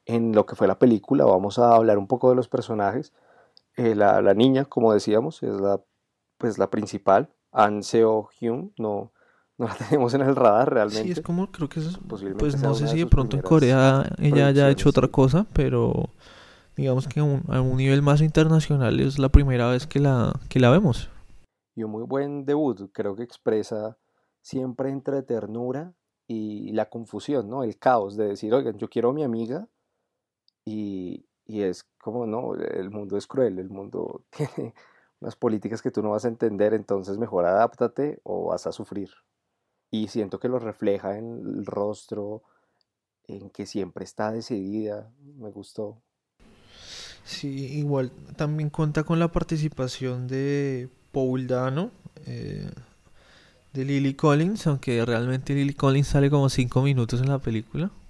en 0.07 0.33
lo 0.35 0.47
que 0.47 0.57
fue 0.57 0.69
la 0.69 0.79
película, 0.79 1.25
vamos 1.25 1.59
a 1.59 1.75
hablar 1.75 1.99
un 1.99 2.07
poco 2.09 2.31
de 2.31 2.37
los 2.37 2.49
personajes. 2.49 3.13
Eh, 3.77 3.95
la, 3.97 4.23
la 4.23 4.35
niña, 4.35 4.65
como 4.67 4.93
decíamos, 4.95 5.43
es 5.43 5.61
la, 5.61 5.83
pues, 6.39 6.59
la 6.59 6.71
principal, 6.71 7.31
An 7.53 7.83
Seo 7.85 8.31
Hyun, 8.41 8.75
no, 8.79 9.13
no 9.59 9.67
la 9.69 9.75
tenemos 9.75 10.13
en 10.15 10.21
el 10.23 10.37
radar 10.37 10.69
Sí, 10.69 10.75
es 10.75 10.95
realmente. 10.95 11.23
como, 11.23 11.51
creo 11.51 11.69
que 11.69 11.81
es, 11.81 11.99
pues 12.39 12.61
no 12.61 12.75
sé 12.75 12.89
si 12.89 12.99
de 12.99 13.07
pronto 13.07 13.37
en 13.37 13.43
Corea 13.43 14.11
ella 14.19 14.49
haya 14.49 14.69
hecho 14.71 14.91
otra 14.91 15.09
cosa, 15.09 15.47
pero 15.53 16.11
digamos 16.77 17.09
que 17.09 17.21
a 17.21 17.25
un, 17.25 17.43
a 17.49 17.61
un 17.63 17.79
nivel 17.79 18.03
más 18.03 18.21
internacional 18.21 19.01
es 19.01 19.19
la 19.19 19.31
primera 19.31 19.69
vez 19.69 19.87
que 19.87 19.99
la, 19.99 20.39
que 20.49 20.61
la 20.61 20.71
vemos. 20.71 21.09
Y 21.75 21.83
un 21.83 21.91
muy 21.91 22.05
buen 22.05 22.45
debut, 22.45 22.91
creo 22.93 23.17
que 23.17 23.23
expresa 23.23 23.99
siempre 24.43 24.91
entre 24.91 25.23
ternura 25.23 25.95
y 26.29 26.73
la 26.73 26.89
confusión, 26.89 27.49
¿no? 27.49 27.63
El 27.63 27.79
caos 27.79 28.17
de 28.17 28.29
decir, 28.29 28.53
oigan, 28.53 28.77
yo 28.79 28.89
quiero 28.89 29.11
a 29.11 29.13
mi 29.13 29.25
amiga 29.25 29.69
y, 30.65 31.27
y 31.47 31.63
es 31.63 31.89
como, 31.99 32.27
no, 32.27 32.55
el 32.55 32.91
mundo 32.91 33.17
es 33.17 33.27
cruel, 33.27 33.59
el 33.59 33.71
mundo 33.71 34.25
tiene 34.31 34.75
unas 35.21 35.37
políticas 35.37 35.81
que 35.81 35.91
tú 35.91 36.03
no 36.03 36.11
vas 36.11 36.25
a 36.27 36.29
entender, 36.29 36.75
entonces 36.75 37.17
mejor 37.17 37.47
adáptate 37.47 38.21
o 38.23 38.47
vas 38.47 38.67
a 38.67 38.73
sufrir. 38.73 39.11
Y 39.91 40.09
siento 40.09 40.39
que 40.39 40.49
lo 40.49 40.59
refleja 40.59 41.17
en 41.19 41.43
el 41.47 41.67
rostro, 41.67 42.43
en 43.29 43.51
que 43.51 43.67
siempre 43.67 44.05
está 44.05 44.33
decidida, 44.33 45.11
me 45.39 45.51
gustó. 45.51 46.03
Sí, 47.25 47.49
igual 47.79 48.11
también 48.37 48.71
cuenta 48.71 49.03
con 49.05 49.19
la 49.19 49.33
participación 49.33 50.29
de 50.29 50.89
Paul 51.13 51.47
Dano, 51.47 51.91
eh, 52.27 52.71
de 53.73 53.85
Lily 53.85 54.15
Collins, 54.15 54.67
aunque 54.67 55.05
realmente 55.05 55.55
Lily 55.55 55.75
Collins 55.75 56.09
sale 56.09 56.31
como 56.31 56.49
cinco 56.49 56.83
minutos 56.83 57.21
en 57.21 57.29
la 57.29 57.39
película. 57.39 57.91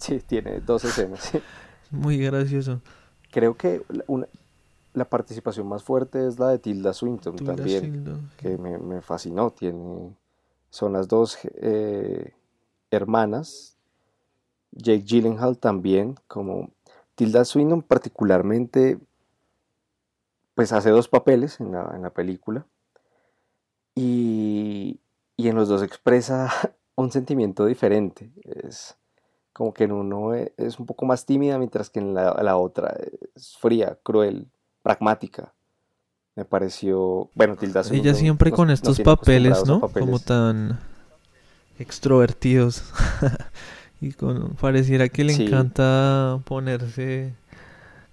Sí, 0.00 0.20
tiene 0.20 0.60
dos 0.60 0.84
escenas. 0.84 1.22
sí. 1.24 1.38
Muy 1.90 2.18
gracioso. 2.18 2.80
Creo 3.30 3.56
que 3.56 3.82
la, 3.88 4.04
una- 4.06 4.28
la 4.94 5.04
participación 5.08 5.68
más 5.68 5.82
fuerte 5.84 6.26
es 6.26 6.38
la 6.38 6.48
de 6.50 6.58
Tilda 6.58 6.92
Swinton 6.92 7.36
Tilda 7.36 7.54
también, 7.56 7.80
Swinton, 7.80 8.30
sí. 8.42 8.42
que 8.42 8.58
me, 8.58 8.78
me 8.78 9.02
fascinó. 9.02 9.50
Tiene, 9.52 10.16
son 10.70 10.92
las 10.92 11.08
dos 11.08 11.38
eh, 11.44 12.34
hermanas. 12.90 13.76
Jake 14.72 15.04
Gyllenhaal 15.04 15.58
también, 15.58 16.16
como 16.26 16.70
Tilda 17.16 17.44
Swinton 17.44 17.82
particularmente, 17.82 18.98
pues 20.54 20.72
hace 20.72 20.90
dos 20.90 21.08
papeles 21.08 21.58
en 21.58 21.72
la, 21.72 21.90
en 21.94 22.02
la 22.02 22.10
película 22.10 22.66
y, 23.94 25.00
y 25.36 25.48
en 25.48 25.56
los 25.56 25.68
dos 25.68 25.82
expresa 25.82 26.50
un 26.96 27.10
sentimiento 27.10 27.66
diferente. 27.66 28.32
Es 28.44 28.96
como 29.52 29.74
que 29.74 29.84
en 29.84 29.92
uno 29.92 30.34
e- 30.34 30.54
es 30.56 30.78
un 30.78 30.86
poco 30.86 31.06
más 31.06 31.26
tímida, 31.26 31.58
mientras 31.58 31.90
que 31.90 32.00
en 32.00 32.14
la, 32.14 32.34
la 32.42 32.56
otra 32.56 32.96
es 33.34 33.56
fría, 33.58 33.98
cruel, 34.02 34.50
pragmática. 34.82 35.54
Me 36.38 36.44
pareció, 36.44 37.28
bueno, 37.34 37.56
Tilda 37.56 37.82
Swinton 37.82 38.06
Ella 38.06 38.14
siempre 38.16 38.50
nos- 38.50 38.56
con 38.56 38.70
estos 38.70 39.00
papeles, 39.00 39.66
¿no? 39.66 39.80
Como 39.80 40.20
tan 40.20 40.78
extrovertidos. 41.80 42.84
Y 44.00 44.12
con, 44.12 44.50
pareciera 44.50 45.08
que 45.08 45.24
le 45.24 45.32
Sí. 45.32 45.46
encanta 45.46 46.40
ponerse, 46.44 47.34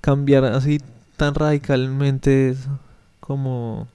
cambiar 0.02 0.44
así 0.46 0.80
tan 1.16 1.36
radicalmente 1.36 2.56
como 3.20 3.88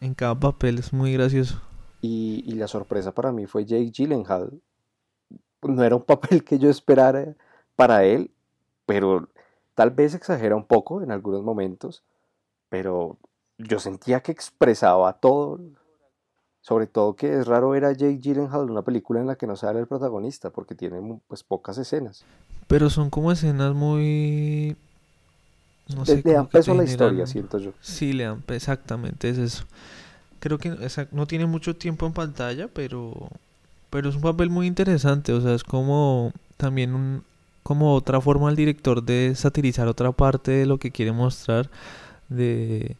en 0.00 0.14
cada 0.14 0.34
papel. 0.40 0.78
Es 0.78 0.94
muy 0.94 1.12
gracioso. 1.12 1.60
Y, 2.00 2.42
y 2.46 2.52
la 2.54 2.66
sorpresa 2.66 3.12
para 3.12 3.30
mí 3.30 3.44
fue 3.44 3.66
Jake 3.66 3.90
Gyllenhaal. 3.94 4.58
No 5.60 5.84
era 5.84 5.96
un 5.96 6.04
papel 6.04 6.44
que 6.44 6.58
yo 6.58 6.70
esperara 6.70 7.34
para 7.76 8.04
él, 8.04 8.30
pero 8.86 9.28
tal 9.74 9.90
vez 9.90 10.14
exagera 10.14 10.56
un 10.56 10.64
poco 10.64 11.02
en 11.02 11.10
algunos 11.12 11.42
momentos, 11.42 12.02
pero 12.70 13.18
yo 13.58 13.78
sentía 13.78 14.20
que 14.20 14.32
expresaba 14.32 15.12
todo. 15.14 15.60
Sobre 16.60 16.86
todo 16.86 17.14
que 17.14 17.40
es 17.40 17.46
raro 17.46 17.70
ver 17.70 17.84
a 17.84 17.92
Jake 17.92 18.20
Gyllenhaal 18.22 18.62
en 18.62 18.70
una 18.70 18.80
película 18.80 19.20
en 19.20 19.26
la 19.26 19.36
que 19.36 19.46
no 19.46 19.54
sale 19.54 19.80
el 19.80 19.86
protagonista, 19.86 20.48
porque 20.48 20.74
tiene 20.74 21.20
pues 21.28 21.42
pocas 21.42 21.76
escenas. 21.76 22.24
Pero 22.66 22.88
son 22.88 23.10
como 23.10 23.30
escenas 23.30 23.74
muy... 23.74 24.74
No 25.94 26.06
sé, 26.06 26.22
le 26.24 26.32
dan 26.32 26.46
peso 26.46 26.72
a 26.72 26.76
la 26.76 26.84
historia, 26.84 27.26
siento 27.26 27.58
yo. 27.58 27.72
Sí, 27.82 28.14
le 28.14 28.24
dan, 28.24 28.42
exactamente, 28.48 29.28
es 29.28 29.36
eso. 29.36 29.64
Creo 30.40 30.56
que 30.56 30.74
no 31.12 31.26
tiene 31.26 31.44
mucho 31.44 31.76
tiempo 31.76 32.06
en 32.06 32.14
pantalla, 32.14 32.68
pero, 32.68 33.28
pero 33.90 34.08
es 34.08 34.14
un 34.14 34.22
papel 34.22 34.48
muy 34.48 34.66
interesante, 34.66 35.34
o 35.34 35.42
sea, 35.42 35.52
es 35.52 35.64
como 35.64 36.32
también 36.56 36.94
un, 36.94 37.24
como 37.62 37.94
otra 37.94 38.22
forma 38.22 38.48
al 38.48 38.56
director 38.56 39.02
de 39.02 39.34
satirizar 39.34 39.88
otra 39.88 40.12
parte 40.12 40.52
de 40.52 40.64
lo 40.64 40.78
que 40.78 40.90
quiere 40.90 41.12
mostrar, 41.12 41.70
de, 42.30 42.96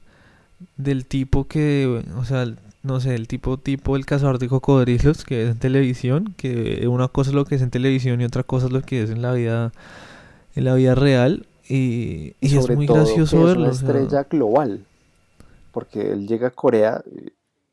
del 0.77 1.07
tipo 1.07 1.47
que, 1.47 2.05
o 2.17 2.25
sea, 2.25 2.47
no 2.83 3.01
sé, 3.01 3.15
el 3.15 3.29
tipo 3.29 3.57
tipo 3.59 3.97
el 3.97 4.07
cazador 4.07 4.39
de 4.39 4.49
cocodrilos 4.49 5.25
que 5.25 5.45
es 5.45 5.51
en 5.51 5.59
televisión, 5.59 6.35
que 6.37 6.87
una 6.89 7.09
cosa 7.09 7.31
es 7.31 7.35
lo 7.35 7.45
que 7.45 7.55
es 7.55 7.63
en 7.63 7.71
televisión 7.71 8.21
y 8.21 8.25
otra 8.25 8.43
cosa 8.43 8.67
es 8.67 8.73
lo 8.73 8.83
que 8.83 9.03
es 9.03 9.11
en 9.11 9.23
la 9.23 9.33
vida, 9.33 9.73
en 10.55 10.65
la 10.65 10.75
vida 10.75 10.95
real. 10.95 11.47
Y, 11.67 12.35
y 12.41 12.59
es 12.59 12.71
muy 12.77 12.87
todo 12.87 12.99
gracioso 12.99 13.37
que 13.37 13.43
es 13.43 13.49
verlo. 13.49 13.63
una 13.63 13.71
o 13.71 13.75
sea, 13.75 13.89
estrella 13.89 14.25
global, 14.25 14.85
porque 15.73 16.13
él 16.13 16.29
llega 16.29 16.49
a 16.49 16.51
Corea, 16.51 17.03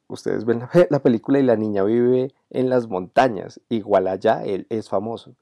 ustedes 0.07 0.45
ven 0.45 0.59
la, 0.59 0.69
la 0.89 0.99
película 0.99 1.39
y 1.39 1.43
la 1.43 1.57
niña 1.57 1.83
vive 1.83 2.33
en 2.49 2.69
las 2.69 2.87
montañas, 2.87 3.59
igual 3.67 4.07
allá 4.07 4.43
él 4.45 4.65
es 4.69 4.87
famoso. 4.87 5.35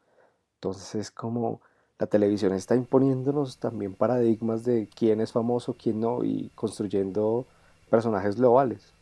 Entonces 0.55 0.95
es 0.95 1.11
como 1.11 1.61
la 1.99 2.07
televisión 2.07 2.53
está 2.53 2.75
imponiéndonos 2.75 3.57
también 3.59 3.93
paradigmas 3.95 4.63
de 4.65 4.89
quién 4.95 5.21
es 5.21 5.31
famoso, 5.33 5.75
quién 5.81 5.99
no, 6.01 6.23
y 6.23 6.51
construyendo 6.55 7.45
personajes 7.89 8.35
globales. 8.37 8.93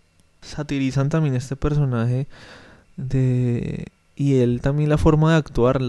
satirizan 0.42 1.10
también 1.10 1.36
este 1.36 1.56
personaje 1.56 2.28
de 2.98 3.88
y 4.16 4.40
él 4.40 4.62
también 4.62 4.90
la 4.90 4.98
forma 4.98 5.32
de 5.32 5.38
actuar 5.38 5.82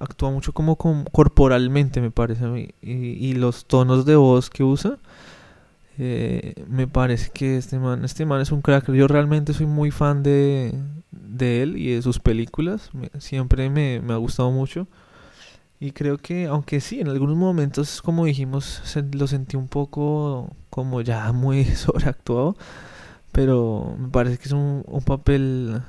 actúa 0.00 0.30
mucho 0.30 0.52
como 0.52 0.76
com- 0.76 1.04
corporalmente 1.12 2.00
me 2.00 2.10
parece 2.10 2.44
a 2.44 2.48
mí 2.48 2.70
y, 2.82 2.92
y 2.92 3.34
los 3.34 3.66
tonos 3.66 4.06
de 4.06 4.16
voz 4.16 4.50
que 4.50 4.64
usa 4.64 4.98
eh, 5.98 6.54
me 6.68 6.88
parece 6.88 7.30
que 7.32 7.56
este 7.56 7.78
man 7.78 8.04
este 8.04 8.26
man 8.26 8.40
es 8.40 8.50
un 8.52 8.62
crack 8.62 8.90
yo 8.92 9.06
realmente 9.06 9.54
soy 9.54 9.66
muy 9.66 9.90
fan 9.90 10.22
de 10.22 10.74
de 11.12 11.62
él 11.62 11.76
y 11.76 11.94
de 11.94 12.02
sus 12.02 12.18
películas 12.18 12.90
siempre 13.18 13.70
me, 13.70 14.00
me 14.00 14.12
ha 14.12 14.16
gustado 14.16 14.50
mucho 14.50 14.88
y 15.84 15.92
creo 15.92 16.16
que 16.18 16.46
aunque 16.46 16.80
sí 16.80 17.00
en 17.00 17.08
algunos 17.08 17.36
momentos 17.36 18.00
como 18.02 18.24
dijimos 18.24 18.64
se- 18.84 19.02
lo 19.02 19.26
sentí 19.26 19.56
un 19.56 19.68
poco 19.68 20.50
como 20.70 21.00
ya 21.02 21.30
muy 21.32 21.64
sobreactuado 21.84 22.56
pero 23.32 23.96
me 23.98 24.08
parece 24.08 24.38
que 24.38 24.44
es 24.44 24.52
un, 24.52 24.82
un 24.86 25.02
papel 25.02 25.82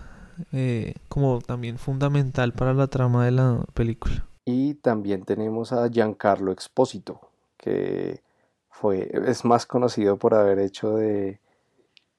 eh, 0.51 0.95
como 1.07 1.39
también 1.39 1.77
fundamental 1.77 2.51
para 2.53 2.73
la 2.73 2.87
trama 2.87 3.23
de 3.25 3.31
la 3.31 3.63
película. 3.73 4.25
Y 4.45 4.73
también 4.75 5.23
tenemos 5.23 5.71
a 5.71 5.87
Giancarlo 5.89 6.51
Expósito, 6.51 7.21
que 7.57 8.21
fue, 8.69 9.09
es 9.27 9.45
más 9.45 9.65
conocido 9.65 10.17
por 10.17 10.33
haber 10.33 10.59
hecho 10.59 10.95
de, 10.95 11.39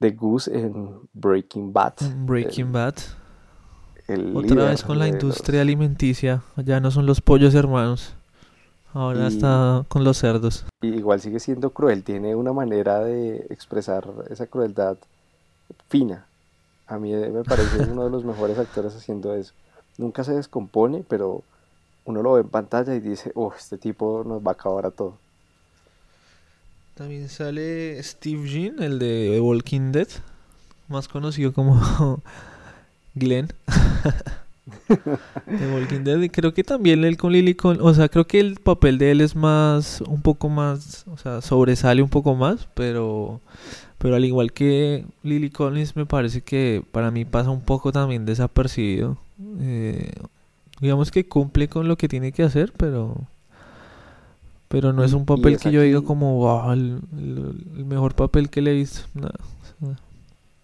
de 0.00 0.11
Goose 0.12 0.56
en 0.56 1.00
Breaking 1.12 1.73
Bad. 1.73 1.95
Breaking 2.25 2.73
Bad. 2.73 2.95
El 4.09 4.37
Otra 4.37 4.51
líder 4.55 4.69
vez 4.71 4.83
con 4.83 4.99
la 4.99 5.09
industria 5.09 5.61
los- 5.61 5.63
alimenticia. 5.69 6.43
Ya 6.57 6.81
no 6.81 6.91
son 6.91 7.07
los 7.07 7.21
pollos 7.21 7.55
hermanos. 7.55 8.15
Ahora 8.95 9.25
Y- 9.25 9.37
está 9.37 9.85
con 9.89 10.05
los 10.05 10.17
cerdos. 10.19 10.65
y 10.83 10.89
igual 10.89 11.21
sigue 11.21 11.41
siendo 11.41 11.71
cruel, 11.71 12.03
tiene 12.03 12.35
una 12.35 12.53
manera 12.53 13.01
de 13.01 13.47
expresar 13.51 14.09
esa 14.31 14.47
crueldad 14.47 14.97
fina. 15.89 16.25
A 16.87 16.99
mí 16.99 17.13
me 17.13 17.43
parece 17.45 17.83
uno 17.91 18.05
de 18.05 18.11
los 18.11 18.25
mejores 18.25 18.59
actores 18.59 18.95
haciendo 18.95 19.35
eso. 19.35 19.53
Nunca 19.99 20.23
se 20.25 20.33
descompone, 20.35 21.05
pero 21.09 21.43
uno 22.05 22.23
lo 22.23 22.35
ve 22.35 22.43
en 22.43 22.49
pantalla 22.49 22.95
y 22.95 23.01
dice, 23.01 23.33
oh, 23.35 23.53
este 23.59 23.77
tipo 23.77 24.23
nos 24.27 24.41
va 24.41 24.53
a 24.53 24.55
acabar 24.55 24.87
a 24.87 24.91
todo. 24.93 25.19
También 26.95 27.29
sale 27.29 28.03
Steve 28.03 28.49
Jean, 28.49 28.83
el 28.83 28.99
de 28.99 29.33
The 29.35 29.41
Walking 29.41 29.93
Dead. 29.93 30.09
Más 30.89 31.09
conocido 31.09 31.53
como 31.53 31.75
Glenn. 33.17 33.49
The 34.89 35.73
Walking 35.73 36.05
Dead. 36.05 36.31
Creo 36.31 36.55
que 36.55 36.65
también 36.65 37.05
él 37.05 37.17
con 37.17 37.33
Lily 37.33 37.55
Collins. 37.55 37.85
O 37.85 37.95
sea, 37.95 38.09
creo 38.09 38.27
que 38.27 38.41
el 38.41 38.57
papel 38.57 38.99
de 38.99 39.11
él 39.13 39.21
es 39.21 39.35
más. 39.37 40.01
Un 40.03 40.23
poco 40.23 40.49
más. 40.49 41.05
O 41.09 41.17
sea, 41.19 41.41
sobresale 41.41 42.03
un 42.03 42.09
poco 42.09 42.35
más. 42.35 42.69
Pero. 42.75 43.41
Pero 43.99 44.15
al 44.15 44.25
igual 44.25 44.53
que 44.53 45.05
Lily 45.23 45.51
Collins, 45.51 45.97
me 45.97 46.05
parece 46.07 46.43
que 46.43 46.83
para 46.93 47.11
mí 47.11 47.25
pasa 47.25 47.51
un 47.51 47.63
poco 47.63 47.93
también 47.93 48.27
desapercibido. 48.27 49.17
Eh, 49.61 50.13
digamos 50.81 51.11
que 51.11 51.27
cumple 51.27 51.69
con 51.69 51.89
lo 51.89 51.97
que 51.97 52.09
tiene 52.09 52.33
que 52.33 52.43
hacer, 52.43 52.73
pero. 52.77 53.17
Pero 54.69 54.93
no 54.93 55.05
es 55.05 55.13
un 55.13 55.25
papel 55.25 55.55
es 55.55 55.63
que 55.63 55.71
yo 55.71 55.81
diga 55.81 56.03
como, 56.03 56.39
wow, 56.39 56.73
el, 56.73 56.99
el- 57.17 57.55
el 57.79 57.85
mejor 57.85 58.15
papel 58.17 58.51
que 58.51 58.61
le 58.61 58.73
he 58.73 58.75
visto. 58.75 59.03
No, 59.15 59.29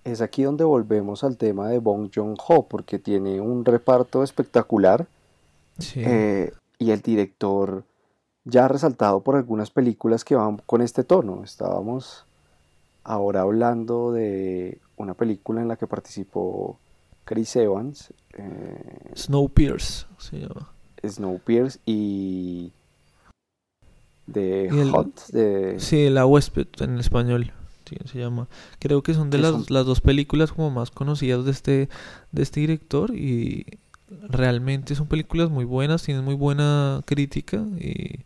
es 0.05 0.21
aquí 0.21 0.43
donde 0.43 0.65
volvemos 0.65 1.23
al 1.25 1.37
tema 1.37 1.69
de 1.69 1.79
Bong 1.79 2.11
Joon-ho, 2.15 2.67
porque 2.69 2.99
tiene 2.99 3.41
un 3.41 3.65
reparto 3.65 4.23
espectacular 4.23 5.07
Sí. 5.79 6.03
eh, 6.05 6.53
y 6.79 6.91
el 6.91 7.01
director 7.01 7.85
ya 8.45 8.65
ha 8.65 8.69
resaltado 8.69 9.21
por 9.21 9.37
algunas 9.37 9.71
películas 9.71 10.25
que 10.25 10.35
van 10.35 10.59
con 10.67 10.83
este 10.83 11.05
tono. 11.05 11.45
Estábamos 11.45 12.25
ahora 13.05 13.43
hablando 13.43 14.13
de 14.13 14.79
una 14.97 15.15
película 15.15 15.63
en 15.63 15.69
la 15.69 15.77
que 15.77 15.87
participó 15.87 16.79
Chris 17.25 17.55
Evans, 17.57 18.13
eh, 18.35 19.13
Snowpiercer 19.15 20.09
se 20.19 20.41
llama. 20.41 20.69
Snowpiercer 21.07 21.81
y 21.87 22.73
de 24.27 24.69
Y 24.73 24.79
el- 24.81 24.91
Hot, 24.91 25.27
de, 25.29 25.79
Sí, 25.81 26.09
La 26.11 26.27
Huésped 26.27 26.67
en 26.81 26.99
español. 26.99 27.53
Sí, 28.03 28.09
se 28.13 28.19
llama. 28.19 28.49
Creo 28.79 29.03
que 29.03 29.15
son 29.15 29.31
de 29.31 29.39
las, 29.39 29.51
son- 29.53 29.67
las 29.69 29.87
dos 29.87 30.01
películas 30.01 30.53
como 30.53 30.71
más 30.71 30.91
conocidas 30.91 31.45
de 31.45 31.51
este, 31.51 31.89
de 32.33 32.43
este 32.43 32.61
director 32.61 33.15
y 33.17 33.67
realmente 34.29 34.95
son 34.95 35.07
películas 35.07 35.51
muy 35.51 35.65
buenas, 35.65 36.03
tienen 36.03 36.25
muy 36.25 36.35
buena 36.35 37.03
crítica 37.07 37.59
y 37.81 38.21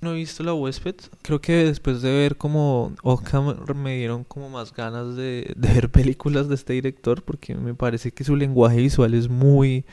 no 0.00 0.12
he 0.12 0.16
visto 0.16 0.42
La 0.42 0.54
Huésped. 0.54 0.96
Creo 1.22 1.40
que 1.40 1.64
después 1.64 2.02
de 2.02 2.12
ver 2.12 2.36
como 2.36 2.92
Occam 3.02 3.56
me 3.76 3.96
dieron 3.98 4.24
como 4.24 4.50
más 4.50 4.74
ganas 4.74 5.16
de, 5.16 5.52
de 5.56 5.74
ver 5.74 5.90
películas 5.90 6.48
de 6.48 6.54
este 6.56 6.74
director 6.74 7.22
porque 7.22 7.54
me 7.54 7.74
parece 7.74 8.12
que 8.12 8.24
su 8.24 8.36
lenguaje 8.36 8.78
visual 8.78 9.14
es 9.14 9.28
muy... 9.28 9.84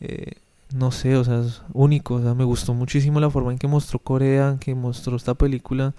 eh, 0.00 0.32
no 0.74 0.90
sé, 0.90 1.16
o 1.16 1.24
sea, 1.24 1.40
es 1.40 1.62
único, 1.72 2.14
o 2.16 2.22
sea, 2.22 2.34
me 2.34 2.44
gustó 2.44 2.74
muchísimo 2.74 3.20
la 3.20 3.30
forma 3.30 3.52
en 3.52 3.58
que 3.58 3.68
mostró 3.68 3.98
Corea, 4.00 4.50
en 4.50 4.58
que 4.58 4.74
mostró 4.74 5.16
esta 5.16 5.34
película 5.34 5.94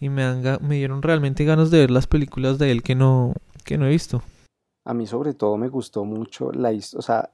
y 0.00 0.08
me, 0.08 0.58
me 0.60 0.74
dieron 0.76 1.02
realmente 1.02 1.44
ganas 1.44 1.70
de 1.70 1.78
ver 1.78 1.90
las 1.90 2.06
películas 2.06 2.58
de 2.58 2.70
él 2.70 2.82
que 2.82 2.94
no, 2.94 3.34
que 3.64 3.78
no 3.78 3.86
he 3.86 3.90
visto. 3.90 4.22
A 4.84 4.94
mí 4.94 5.06
sobre 5.06 5.34
todo 5.34 5.56
me 5.56 5.68
gustó 5.68 6.04
mucho 6.04 6.52
la 6.52 6.72
historia, 6.72 6.98
o 7.00 7.02
sea, 7.02 7.30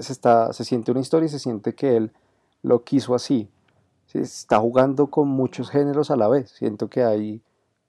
se, 0.00 0.12
está, 0.12 0.52
se 0.52 0.64
siente 0.64 0.90
una 0.92 1.00
historia 1.00 1.26
y 1.26 1.30
se 1.30 1.38
siente 1.38 1.74
que 1.74 1.96
él 1.96 2.12
lo 2.62 2.84
quiso 2.84 3.14
así. 3.14 3.48
Sí, 4.06 4.18
Está 4.18 4.58
jugando 4.58 5.08
con 5.08 5.28
muchos 5.28 5.70
géneros 5.70 6.10
a 6.10 6.16
la 6.16 6.28
vez. 6.28 6.50
Siento 6.50 6.88
que 6.88 7.02
hay 7.02 7.40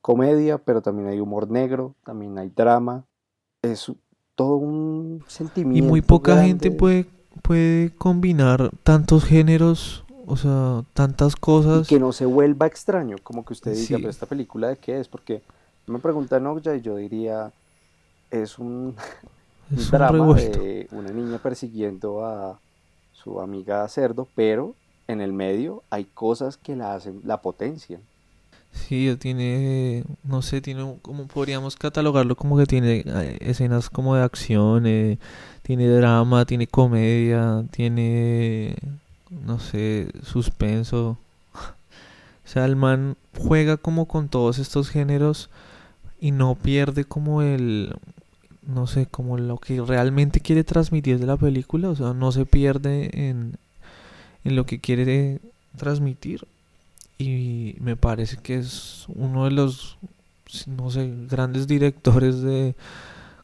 comedia, 0.02 0.58
pero 0.60 0.82
también 0.82 1.08
hay 1.10 1.20
humor 1.20 1.50
negro, 1.50 1.96
también 2.04 2.38
hay 2.38 2.50
drama. 2.50 3.06
Es 3.62 3.92
todo 4.36 4.56
un 4.56 5.24
Y 5.28 5.32
sentimiento. 5.32 5.84
muy 5.84 6.02
poca 6.02 6.42
gente 6.44 6.72
puede, 6.72 7.08
puede 7.42 7.94
combinar 7.96 8.72
tantos 8.84 9.24
géneros, 9.26 10.05
o 10.26 10.38
sea, 10.38 10.84
tantas 10.94 11.34
Y 11.34 11.40
cosas. 11.40 11.88
que 11.88 12.00
no 12.00 12.12
se 12.12 12.26
vuelva 12.26 12.68
extraño, 12.68 13.18
como 13.24 13.46
que 13.46 13.54
usted 13.54 13.74
diga, 13.74 13.86
Sí. 13.86 13.94
pero 13.98 14.10
esta 14.10 14.26
película 14.26 14.70
de 14.70 14.78
qué 14.78 15.00
es, 15.00 15.08
porque 15.08 15.42
me 15.88 16.00
preguntan 16.00 16.46
Okja 16.48 16.76
y 16.76 16.82
yo 16.82 16.96
diría, 16.98 17.52
es 18.32 18.58
un, 18.60 18.96
Es 19.76 19.86
un 19.86 19.92
drama 19.92 20.36
de 20.36 20.88
una 20.92 21.12
niña 21.12 21.38
persiguiendo 21.40 22.26
a 22.26 22.60
su 23.14 23.42
amiga 23.42 23.88
cerdo, 23.88 24.28
pero 24.36 24.76
en 25.08 25.22
el 25.22 25.34
medio 25.34 25.84
hay 25.90 26.06
cosas 26.06 26.58
que 26.58 26.76
la 26.76 26.94
hacen, 26.96 27.22
la 27.24 27.42
potencian. 27.42 28.02
Sí, 28.72 29.16
tiene, 29.20 30.04
no 30.24 30.42
sé, 30.42 30.60
tiene, 30.62 30.98
como 31.02 31.28
podríamos 31.28 31.78
catalogarlo 31.78 32.36
como 32.36 32.58
que 32.58 32.66
tiene 32.66 33.04
eh, 33.06 33.38
escenas 33.40 33.90
como 33.90 34.16
de 34.16 34.24
acción, 34.24 34.86
eh, 34.86 35.18
tiene 35.64 35.88
drama, 35.88 36.46
tiene 36.46 36.68
comedia, 36.68 37.64
tiene, 37.72 38.76
no 39.30 39.60
sé, 39.60 40.08
suspenso. 40.24 41.18
O 41.54 42.48
sea, 42.48 42.66
el 42.66 42.76
man 42.76 43.18
juega 43.38 43.78
como 43.78 44.06
con 44.06 44.30
todos 44.30 44.60
estos 44.60 44.90
géneros 44.90 45.50
y 46.20 46.32
no 46.32 46.56
pierde 46.56 47.04
como 47.04 47.42
el, 47.42 47.96
no 48.68 48.88
sé, 48.88 49.08
como 49.08 49.38
lo 49.38 49.58
que 49.58 49.82
realmente 49.82 50.40
quiere 50.40 50.64
transmitir 50.64 51.20
de 51.20 51.26
la 51.26 51.38
película, 51.38 51.90
o 51.90 51.96
sea, 51.96 52.14
no 52.14 52.32
se 52.32 52.46
pierde 52.46 53.30
en, 53.30 53.58
en 54.44 54.56
lo 54.56 54.66
que 54.66 54.80
quiere 54.80 55.40
transmitir 55.78 56.46
y 57.18 57.76
me 57.80 57.96
parece 57.96 58.38
que 58.38 58.58
es 58.58 59.06
uno 59.08 59.46
de 59.46 59.52
los, 59.52 59.98
no 60.68 60.92
sé, 60.92 61.12
grandes 61.30 61.68
directores 61.68 62.42
de 62.42 62.76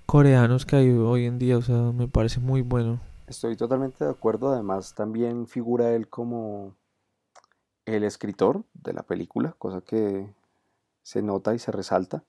coreanos 0.06 0.65
que 0.65 0.76
hay 0.76 0.89
hoy 0.89 1.26
en 1.26 1.39
día, 1.39 1.58
o 1.58 1.62
sea, 1.62 1.76
me 1.76 2.08
parece 2.08 2.39
muy 2.39 2.62
bueno. 2.62 3.00
Estoy 3.32 3.56
totalmente 3.56 4.04
de 4.04 4.12
acuerdo, 4.12 4.52
además 4.52 4.94
también 4.94 5.48
figura 5.48 5.91
él 5.91 6.10
como 6.10 6.76
el 7.86 8.04
escritor 8.04 8.65
de 8.74 8.91
la 8.91 9.04
película, 9.04 9.56
cosa 9.58 9.80
que 9.80 10.36
se 11.02 11.22
nota 11.22 11.56
y 11.56 11.60
se 11.60 11.72
resalta. 11.72 12.26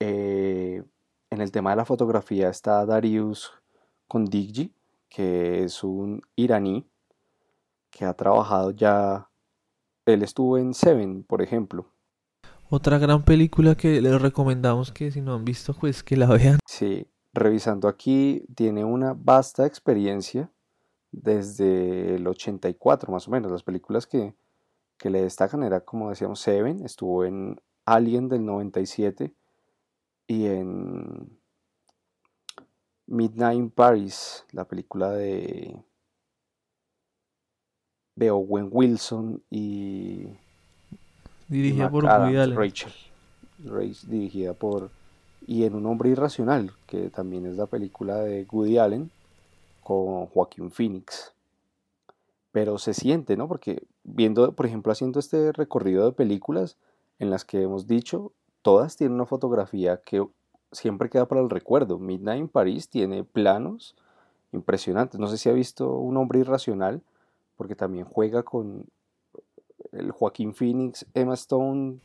Eh, 0.00 0.82
en 1.30 1.40
el 1.40 1.52
tema 1.52 1.70
de 1.70 1.76
la 1.76 1.84
fotografía 1.84 2.48
está 2.48 2.84
Darius 2.84 3.52
Kondigji, 4.08 4.74
que 5.08 5.62
es 5.62 5.84
un 5.84 6.20
iraní 6.34 6.84
que 7.92 8.04
ha 8.04 8.14
trabajado 8.14 8.72
ya, 8.72 9.30
él 10.04 10.24
estuvo 10.24 10.58
en 10.58 10.74
Seven, 10.74 11.22
por 11.22 11.42
ejemplo. 11.42 11.86
Otra 12.68 12.98
gran 12.98 13.24
película 13.24 13.76
que 13.76 14.00
les 14.00 14.20
recomendamos 14.20 14.90
que 14.90 15.12
si 15.12 15.20
no 15.20 15.34
han 15.34 15.44
visto, 15.44 15.74
pues 15.74 16.02
que 16.02 16.16
la 16.16 16.26
vean. 16.26 16.58
Sí, 16.66 17.06
revisando 17.34 17.88
aquí, 17.88 18.44
tiene 18.54 18.84
una 18.84 19.12
vasta 19.14 19.66
experiencia 19.66 20.50
desde 21.10 22.14
el 22.14 22.26
84 22.26 23.12
más 23.12 23.28
o 23.28 23.30
menos. 23.32 23.50
Las 23.50 23.62
películas 23.62 24.06
que, 24.06 24.34
que 24.96 25.10
le 25.10 25.22
destacan 25.22 25.62
era, 25.62 25.80
como 25.80 26.10
decíamos, 26.10 26.40
Seven, 26.40 26.84
estuvo 26.84 27.24
en 27.24 27.60
Alien 27.84 28.28
del 28.28 28.44
97 28.46 29.34
y 30.26 30.46
en 30.46 31.38
Midnight 33.06 33.58
in 33.58 33.70
Paris, 33.70 34.44
la 34.52 34.64
película 34.66 35.10
de, 35.10 35.84
de 38.14 38.30
Owen 38.30 38.68
Wilson 38.70 39.42
y 39.50 40.28
Dirigida 41.48 41.90
por. 41.90 42.04
Rachel, 42.56 42.92
Rach- 43.66 44.02
dirigida 44.06 44.54
por 44.54 44.90
y 45.46 45.64
en 45.64 45.74
Un 45.74 45.86
hombre 45.86 46.10
irracional, 46.10 46.72
que 46.86 47.10
también 47.10 47.46
es 47.46 47.56
la 47.56 47.66
película 47.66 48.18
de 48.18 48.46
Woody 48.50 48.78
Allen 48.78 49.10
con 49.82 50.26
Joaquín 50.26 50.70
Phoenix. 50.70 51.32
Pero 52.52 52.78
se 52.78 52.94
siente, 52.94 53.36
¿no? 53.36 53.48
Porque 53.48 53.82
viendo, 54.04 54.52
por 54.52 54.66
ejemplo, 54.66 54.92
haciendo 54.92 55.18
este 55.18 55.52
recorrido 55.52 56.06
de 56.06 56.12
películas 56.12 56.76
en 57.18 57.30
las 57.30 57.44
que 57.44 57.62
hemos 57.62 57.86
dicho, 57.86 58.32
todas 58.62 58.96
tienen 58.96 59.16
una 59.16 59.26
fotografía 59.26 59.98
que 59.98 60.26
siempre 60.72 61.10
queda 61.10 61.26
para 61.26 61.40
el 61.40 61.50
recuerdo. 61.50 61.98
Midnight 61.98 62.40
in 62.40 62.48
Paris 62.48 62.88
tiene 62.88 63.24
planos 63.24 63.94
impresionantes. 64.52 65.20
No 65.20 65.26
sé 65.26 65.36
si 65.36 65.48
ha 65.48 65.52
visto 65.52 65.90
Un 65.98 66.16
hombre 66.16 66.40
irracional, 66.40 67.02
porque 67.56 67.74
también 67.74 68.04
juega 68.06 68.42
con 68.42 68.86
el 69.92 70.10
Joaquín 70.12 70.54
Phoenix, 70.54 71.06
Emma 71.14 71.34
Stone. 71.34 71.98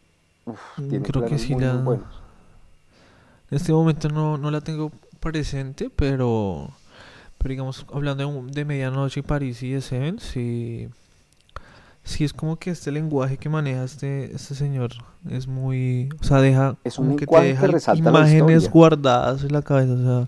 uf, 0.46 0.60
Mm, 0.78 0.90
tiene 0.90 1.06
creo 1.06 1.26
que 1.26 1.38
sí 1.38 1.56
muy, 1.56 1.66
buenos. 1.84 2.29
En 3.52 3.58
este 3.58 3.72
momento 3.74 4.10
no, 4.10 4.38
no 4.38 4.52
la 4.52 4.62
tengo 4.62 4.92
presente, 5.20 5.90
pero, 5.90 6.70
pero 7.38 7.50
digamos, 7.50 7.86
hablando 7.94 8.24
de, 8.24 8.30
un- 8.30 8.52
de 8.52 8.66
Medianoche 8.66 9.22
y 9.22 9.24
París 9.24 9.62
y 9.64 9.72
de 9.72 9.82
Seven, 9.82 10.20
sí, 10.20 10.88
sí 12.04 12.24
es 12.24 12.34
como 12.34 12.58
que 12.58 12.72
este 12.72 12.92
lenguaje 12.92 13.38
que 13.38 13.50
maneja 13.50 13.84
este, 13.84 14.34
este 14.36 14.56
señor 14.56 14.92
es 15.30 15.48
muy, 15.48 16.10
o 16.22 16.24
sea, 16.24 16.42
deja 16.42 16.76
Es 16.84 16.96
como 16.96 17.16
que 17.16 17.26
te 17.26 17.36
que 17.36 17.42
deja 17.42 17.96
imágenes 17.96 18.70
guardadas 18.70 19.44
en 19.44 19.52
la 19.54 19.62
cabeza, 19.62 19.94
o 19.94 19.98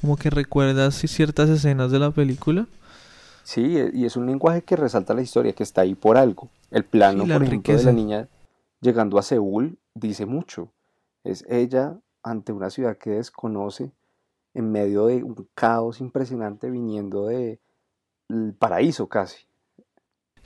como 0.00 0.16
que 0.16 0.30
recuerdas 0.30 0.94
ciertas 0.94 1.48
escenas 1.48 1.90
de 1.90 1.98
la 1.98 2.10
película. 2.10 2.66
Sí, 3.44 3.78
e- 3.78 3.90
y 3.94 4.04
es 4.04 4.16
un 4.16 4.26
lenguaje 4.26 4.62
que 4.62 4.76
resalta 4.76 5.14
la 5.14 5.22
historia, 5.22 5.54
que 5.54 5.62
está 5.62 5.80
ahí 5.80 5.94
por 5.94 6.18
algo. 6.18 6.48
El 6.70 6.84
plano, 6.84 7.24
Sí, 7.24 7.32
por 7.32 7.42
ejemplo, 7.42 7.76
de 7.76 7.82
la 7.84 7.92
niña 7.92 8.28
llegando 8.80 9.18
a 9.18 9.22
Seúl 9.22 9.78
dice 9.94 10.26
mucho. 10.26 10.68
Es 11.24 11.44
ella 11.48 11.96
ante 12.22 12.52
una 12.52 12.70
ciudad 12.70 12.98
que 12.98 13.10
desconoce, 13.10 13.92
en 14.54 14.72
medio 14.72 15.06
de 15.06 15.22
un 15.24 15.48
caos 15.54 16.00
impresionante 16.00 16.70
viniendo 16.70 17.26
de 17.26 17.60
el 18.30 18.54
paraíso 18.54 19.08
casi. 19.08 19.38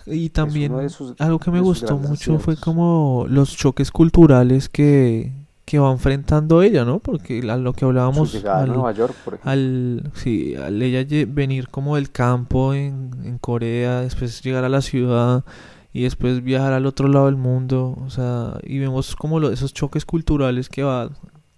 Y 0.07 0.31
también 0.31 0.73
algo 1.19 1.39
que 1.39 1.51
me 1.51 1.61
gustó 1.61 1.97
mucho 1.99 2.39
fue 2.39 2.57
como 2.57 3.27
los 3.29 3.57
choques 3.57 3.91
culturales 3.93 4.69
que, 4.69 5.33
que 5.65 5.79
va 5.79 5.93
enfrentando 5.93 6.63
ella, 6.63 6.85
¿no? 6.85 6.99
Porque 6.99 7.39
a 7.49 7.57
lo 7.57 7.73
que 7.73 7.85
Su 8.11 8.27
hablábamos 8.27 8.29
llegada 8.29 8.61
a 8.61 8.63
al, 8.63 8.69
Nueva 8.69 8.93
York, 8.93 9.21
por 9.25 9.35
ejemplo. 9.35 9.51
al, 9.51 10.11
sí, 10.15 10.57
al 10.57 10.83
ella 10.83 11.07
venir 11.29 11.69
como 11.69 11.97
del 11.97 12.11
campo 12.11 12.75
en, 12.75 13.11
en 13.25 13.39
Corea, 13.39 14.01
después 14.01 14.43
llegar 14.43 14.65
a 14.65 14.69
la 14.69 14.81
ciudad 14.83 15.45
y 15.93 16.03
después 16.05 16.43
viajar 16.43 16.73
al 16.73 16.87
otro 16.87 17.07
lado 17.09 17.27
del 17.27 17.37
mundo, 17.37 17.97
o 18.05 18.11
sea, 18.11 18.59
y 18.65 18.79
vemos 18.79 19.15
como 19.15 19.39
lo- 19.41 19.51
esos 19.53 19.73
choques 19.75 20.05
culturales 20.07 20.69
que 20.69 20.83
va 20.83 21.11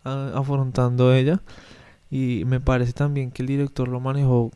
afrontando 0.05 1.12
ella 1.14 1.40
y 2.11 2.45
me 2.47 2.61
parece 2.61 2.93
también 2.93 3.31
que 3.31 3.43
el 3.43 3.49
director 3.49 3.88
lo 3.88 4.01
manejó 4.01 4.51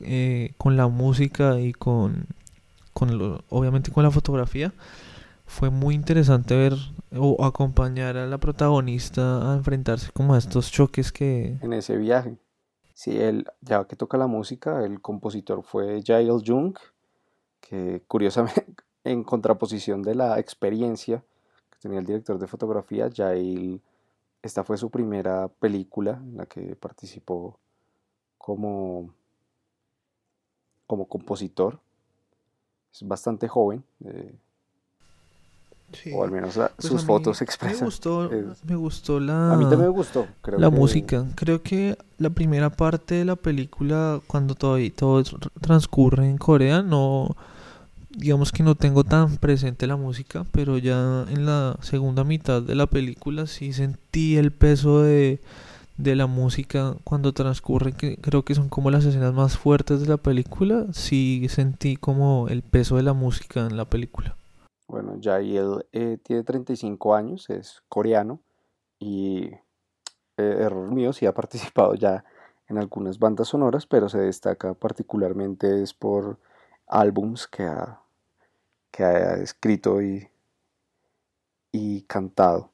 eh, 0.00 0.54
con 0.58 0.76
la 0.76 0.88
música 0.88 1.60
y 1.60 1.72
con, 1.72 2.26
con 2.92 3.42
obviamente 3.48 3.90
con 3.90 4.02
la 4.02 4.10
fotografía 4.10 4.72
fue 5.46 5.68
muy 5.70 5.94
interesante 5.94 6.56
ver 6.56 6.72
o 7.14 7.44
acompañar 7.44 8.16
a 8.16 8.26
la 8.26 8.38
protagonista 8.38 9.52
a 9.52 9.54
enfrentarse 9.54 10.10
como 10.12 10.34
a 10.34 10.38
estos 10.38 10.72
choques 10.72 11.12
que... 11.12 11.58
en 11.60 11.72
ese 11.74 11.98
viaje. 11.98 12.38
Sí, 12.94 13.18
él, 13.18 13.46
ya 13.60 13.84
que 13.84 13.96
toca 13.96 14.16
la 14.16 14.26
música, 14.26 14.84
el 14.84 15.00
compositor 15.00 15.62
fue 15.62 16.02
Jael 16.06 16.42
Jung, 16.44 16.74
que 17.60 18.02
curiosamente, 18.08 18.64
en 19.04 19.24
contraposición 19.24 20.02
de 20.02 20.14
la 20.14 20.38
experiencia 20.38 21.22
que 21.70 21.78
tenía 21.80 21.98
el 21.98 22.06
director 22.06 22.38
de 22.38 22.46
fotografía, 22.46 23.10
Jael, 23.14 23.80
esta 24.42 24.64
fue 24.64 24.76
su 24.76 24.90
primera 24.90 25.48
película 25.48 26.20
en 26.22 26.36
la 26.36 26.46
que 26.46 26.74
participó 26.76 27.58
como, 28.38 29.10
como 30.86 31.06
compositor. 31.06 31.78
Es 32.92 33.06
bastante 33.06 33.48
joven, 33.48 33.82
eh, 34.04 34.34
o 36.14 36.24
al 36.24 36.30
menos 36.30 36.56
la- 36.56 36.68
Pues 36.68 36.88
sus 36.88 37.04
fotos 37.04 37.40
Me 37.40 37.44
expresan. 37.44 37.84
gustó, 37.86 38.30
es- 38.32 38.64
me 38.64 38.74
gustó 38.76 39.20
la... 39.20 39.52
A 39.52 39.56
mí 39.56 39.64
también 39.64 39.82
me 39.82 39.88
gustó. 39.96 40.26
Creo 40.42 40.58
La 40.58 40.70
que- 40.70 40.76
música, 40.76 41.26
creo 41.34 41.62
que 41.62 41.96
la 42.18 42.30
primera 42.30 42.70
parte 42.70 43.14
de 43.16 43.24
la 43.24 43.36
película, 43.36 44.20
cuando 44.26 44.54
todavía 44.54 44.90
todo 44.94 45.20
es- 45.20 45.34
transcurre 45.60 46.28
en 46.28 46.38
Corea, 46.38 46.82
no, 46.82 47.36
digamos 48.16 48.52
que 48.52 48.62
no 48.62 48.74
tengo 48.74 49.04
tan 49.04 49.36
presente 49.36 49.86
la 49.86 49.96
música, 49.96 50.44
pero 50.52 50.78
ya 50.78 51.24
en 51.28 51.46
la 51.46 51.76
segunda 51.80 52.24
mitad 52.24 52.62
de 52.62 52.74
la 52.74 52.86
película 52.86 53.46
sí 53.46 53.72
sentí 53.72 54.36
el 54.36 54.52
peso 54.52 55.02
de, 55.02 55.40
de 55.96 56.16
la 56.16 56.26
música 56.26 56.96
cuando 57.04 57.32
transcurre, 57.32 57.92
que 57.92 58.16
creo 58.16 58.44
que 58.44 58.54
son 58.54 58.68
como 58.68 58.90
las 58.90 59.04
escenas 59.04 59.34
más 59.34 59.56
fuertes 59.56 60.00
de 60.00 60.08
la 60.08 60.16
película, 60.16 60.86
sí 60.92 61.46
sentí 61.48 61.96
como 61.96 62.48
el 62.48 62.62
peso 62.62 62.96
de 62.96 63.02
la 63.02 63.12
música 63.12 63.60
en 63.66 63.76
la 63.76 63.84
película. 63.84 64.36
Bueno, 64.88 65.18
Jael 65.22 65.86
eh, 65.92 66.18
tiene 66.22 66.42
35 66.42 67.14
años, 67.14 67.48
es 67.48 67.82
coreano 67.88 68.40
y 68.98 69.46
eh, 70.36 70.56
error 70.60 70.90
mío, 70.92 71.12
sí 71.12 71.26
ha 71.26 71.32
participado 71.34 71.94
ya 71.94 72.24
en 72.68 72.78
algunas 72.78 73.18
bandas 73.18 73.48
sonoras, 73.48 73.86
pero 73.86 74.08
se 74.08 74.18
destaca 74.18 74.74
particularmente 74.74 75.82
es 75.82 75.94
por 75.94 76.38
álbums 76.86 77.46
que 77.46 77.64
ha, 77.64 78.01
que 78.92 79.02
ha 79.02 79.34
escrito 79.34 80.00
y, 80.00 80.28
y 81.72 82.02
cantado. 82.02 82.70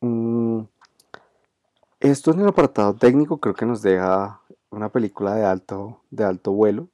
Mm, 0.00 0.62
esto 2.00 2.32
en 2.32 2.40
el 2.40 2.48
apartado 2.48 2.94
técnico 2.94 3.38
creo 3.38 3.54
que 3.54 3.66
nos 3.66 3.80
deja 3.80 4.40
una 4.70 4.90
película 4.90 5.34
de 5.34 5.44
alto, 5.44 6.02
de 6.10 6.24
alto 6.24 6.52
vuelo 6.52 6.88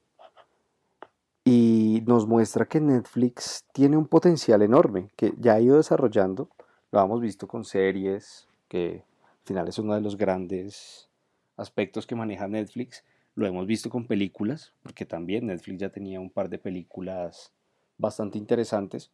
y 1.44 2.02
nos 2.06 2.26
muestra 2.26 2.66
que 2.66 2.80
Netflix 2.80 3.64
tiene 3.72 3.96
un 3.96 4.08
potencial 4.08 4.62
enorme 4.62 5.10
que 5.16 5.32
ya 5.38 5.54
ha 5.54 5.60
ido 5.60 5.76
desarrollando. 5.76 6.48
Lo 6.90 7.00
hemos 7.00 7.20
visto 7.20 7.46
con 7.46 7.64
series, 7.64 8.48
que 8.68 9.04
al 9.22 9.46
final 9.46 9.68
es 9.68 9.78
uno 9.78 9.94
de 9.94 10.00
los 10.00 10.16
grandes 10.16 11.08
aspectos 11.56 12.04
que 12.04 12.16
maneja 12.16 12.48
Netflix. 12.48 13.04
Lo 13.36 13.46
hemos 13.46 13.66
visto 13.66 13.90
con 13.90 14.06
películas, 14.06 14.72
porque 14.82 15.06
también 15.06 15.46
Netflix 15.46 15.78
ya 15.78 15.90
tenía 15.90 16.18
un 16.18 16.30
par 16.30 16.48
de 16.48 16.58
películas 16.58 17.52
bastante 17.98 18.38
interesantes. 18.38 19.10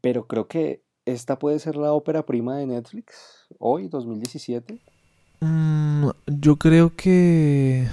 Pero 0.00 0.26
creo 0.26 0.48
que 0.48 0.82
esta 1.04 1.38
puede 1.38 1.58
ser 1.58 1.76
la 1.76 1.92
ópera 1.92 2.24
prima 2.24 2.56
de 2.56 2.66
Netflix 2.66 3.46
hoy, 3.58 3.88
2017. 3.88 4.80
Mm, 5.40 6.08
yo 6.26 6.56
creo 6.56 6.94
que 6.96 7.86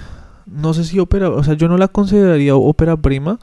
no 0.46 0.74
sé 0.74 0.84
si 0.84 0.98
ópera, 0.98 1.30
o 1.30 1.44
sea, 1.44 1.54
yo 1.54 1.68
no 1.68 1.76
la 1.76 1.88
consideraría 1.88 2.56
ópera 2.56 2.96
prima. 2.96 3.38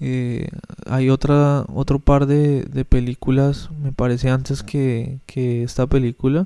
Eh, 0.00 0.48
hay 0.86 1.10
otra, 1.10 1.64
otro 1.72 2.00
par 2.00 2.26
de, 2.26 2.64
de 2.64 2.84
películas, 2.84 3.70
me 3.80 3.92
parece 3.92 4.30
antes 4.30 4.62
que, 4.62 5.20
que 5.26 5.62
esta 5.62 5.86
película, 5.86 6.44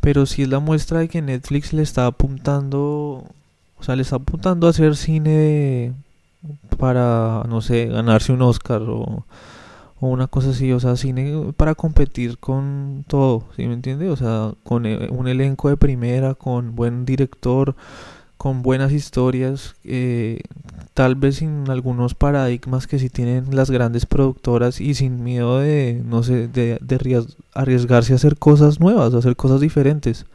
pero 0.00 0.26
sí 0.26 0.42
es 0.42 0.48
la 0.48 0.60
muestra 0.60 1.00
de 1.00 1.08
que 1.08 1.22
Netflix 1.22 1.72
le 1.72 1.82
está 1.82 2.06
apuntando, 2.06 3.24
o 3.78 3.82
sea, 3.82 3.96
le 3.96 4.02
está 4.02 4.16
apuntando 4.16 4.66
a 4.66 4.70
hacer 4.70 4.96
cine 4.96 5.94
para, 6.78 7.44
no 7.48 7.60
sé, 7.60 7.86
ganarse 7.86 8.32
un 8.32 8.42
Oscar 8.42 8.82
o, 8.82 9.26
una 10.00 10.28
cosa 10.28 10.50
así, 10.50 10.72
o 10.72 10.80
sea, 10.80 10.96
cine 10.96 11.52
para 11.56 11.74
competir 11.74 12.38
con 12.38 13.04
todo, 13.08 13.44
¿sí 13.56 13.66
me 13.66 13.74
entiende? 13.74 14.10
O 14.10 14.16
sea, 14.16 14.54
con 14.64 14.86
eh, 14.86 15.08
un 15.10 15.28
elenco 15.28 15.68
de 15.68 15.76
primera, 15.76 16.34
con 16.34 16.74
buen 16.76 17.04
director, 17.04 17.76
con 18.38 18.62
buenas 18.62 18.92
historias, 18.92 19.76
eh, 19.84 20.40
tal 20.94 21.16
vez 21.16 21.36
sin 21.36 21.70
algunos 21.70 22.14
paradigmas 22.14 22.86
que 22.86 22.98
sí 22.98 23.10
tienen 23.10 23.54
las 23.56 23.70
grandes 23.70 24.06
productoras 24.06 24.80
y 24.80 24.94
sin 24.94 25.22
miedo 25.24 25.58
de, 25.60 26.02
no 26.06 26.22
sé, 26.22 26.48
de, 26.48 26.78
de 26.80 26.98
arries- 26.98 27.36
arriesgarse 27.54 28.14
a 28.14 28.16
hacer 28.16 28.38
cosas 28.38 28.80
nuevas, 28.80 29.14
a 29.14 29.18
hacer 29.18 29.36
cosas 29.36 29.60
diferentes. 29.60 30.26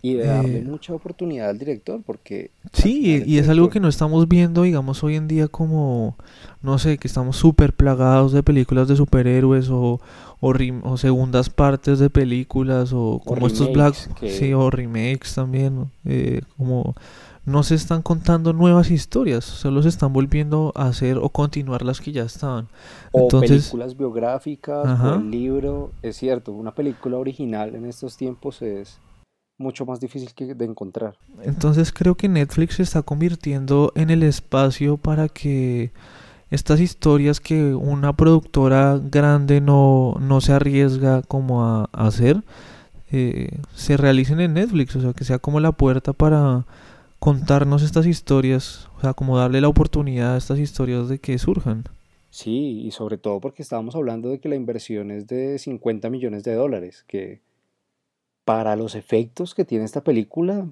Y 0.00 0.14
de 0.14 0.26
darle 0.26 0.58
Eh, 0.58 0.64
mucha 0.64 0.94
oportunidad 0.94 1.48
al 1.50 1.58
director, 1.58 2.00
porque 2.06 2.50
Sí, 2.72 3.22
y 3.26 3.38
es 3.38 3.48
algo 3.48 3.68
que 3.70 3.80
no 3.80 3.88
estamos 3.88 4.28
viendo, 4.28 4.62
digamos, 4.62 5.02
hoy 5.02 5.16
en 5.16 5.26
día 5.26 5.48
como, 5.48 6.16
no 6.62 6.78
sé, 6.78 6.98
que 6.98 7.08
estamos 7.08 7.36
súper 7.36 7.72
plagados 7.72 8.32
de 8.32 8.42
películas 8.42 8.88
de 8.88 8.96
superhéroes 8.96 9.70
o, 9.70 10.00
o, 10.40 10.52
rim- 10.52 10.82
o 10.84 10.96
segundas 10.96 11.50
partes 11.50 11.98
de 11.98 12.10
películas 12.10 12.92
o 12.92 13.20
como 13.24 13.46
estos 13.46 13.72
black, 13.72 13.94
que- 14.20 14.28
sí, 14.30 14.52
o 14.52 14.70
remakes 14.70 15.34
también, 15.34 15.86
eh, 16.04 16.42
como 16.56 16.94
no 17.46 17.62
se 17.62 17.74
están 17.74 18.02
contando 18.02 18.52
nuevas 18.52 18.90
historias, 18.90 19.44
solo 19.44 19.82
se 19.82 19.88
están 19.88 20.12
volviendo 20.12 20.72
a 20.76 20.88
hacer 20.88 21.16
o 21.16 21.30
continuar 21.30 21.82
las 21.82 22.00
que 22.00 22.12
ya 22.12 22.24
estaban. 22.24 22.68
O 23.12 23.20
Entonces, 23.22 23.62
películas 23.62 23.96
biográficas, 23.96 25.00
o 25.00 25.14
el 25.14 25.30
libro, 25.30 25.90
es 26.02 26.16
cierto, 26.16 26.52
una 26.52 26.74
película 26.74 27.16
original 27.16 27.74
en 27.74 27.86
estos 27.86 28.16
tiempos 28.16 28.60
es 28.60 28.98
mucho 29.58 29.84
más 29.84 30.00
difícil 30.00 30.32
que 30.34 30.54
de 30.54 30.64
encontrar. 30.64 31.16
Entonces 31.42 31.92
creo 31.92 32.14
que 32.14 32.28
Netflix 32.28 32.76
se 32.76 32.82
está 32.84 33.02
convirtiendo 33.02 33.92
en 33.94 34.10
el 34.10 34.22
espacio 34.22 34.96
para 34.96 35.28
que 35.28 35.90
estas 36.50 36.80
historias 36.80 37.40
que 37.40 37.74
una 37.74 38.14
productora 38.14 38.98
grande 39.02 39.60
no, 39.60 40.16
no 40.20 40.40
se 40.40 40.52
arriesga 40.52 41.22
como 41.22 41.64
a, 41.64 41.90
a 41.92 42.06
hacer, 42.06 42.42
eh, 43.10 43.50
se 43.74 43.96
realicen 43.96 44.40
en 44.40 44.54
Netflix, 44.54 44.96
o 44.96 45.00
sea, 45.00 45.12
que 45.12 45.24
sea 45.24 45.38
como 45.38 45.60
la 45.60 45.72
puerta 45.72 46.12
para 46.12 46.66
contarnos 47.18 47.82
estas 47.82 48.06
historias, 48.06 48.88
o 48.96 49.00
sea, 49.00 49.14
como 49.14 49.36
darle 49.36 49.60
la 49.60 49.68
oportunidad 49.68 50.34
a 50.34 50.38
estas 50.38 50.58
historias 50.58 51.08
de 51.08 51.18
que 51.18 51.38
surjan. 51.38 51.84
Sí, 52.30 52.82
y 52.84 52.90
sobre 52.90 53.16
todo 53.18 53.40
porque 53.40 53.62
estábamos 53.62 53.94
hablando 53.96 54.28
de 54.28 54.38
que 54.38 54.48
la 54.48 54.54
inversión 54.54 55.10
es 55.10 55.26
de 55.26 55.58
50 55.58 56.10
millones 56.10 56.44
de 56.44 56.54
dólares, 56.54 57.04
que 57.08 57.40
para 58.48 58.76
los 58.76 58.94
efectos 58.94 59.54
que 59.54 59.64
tiene 59.66 59.84
esta 59.84 60.00
película, 60.00 60.64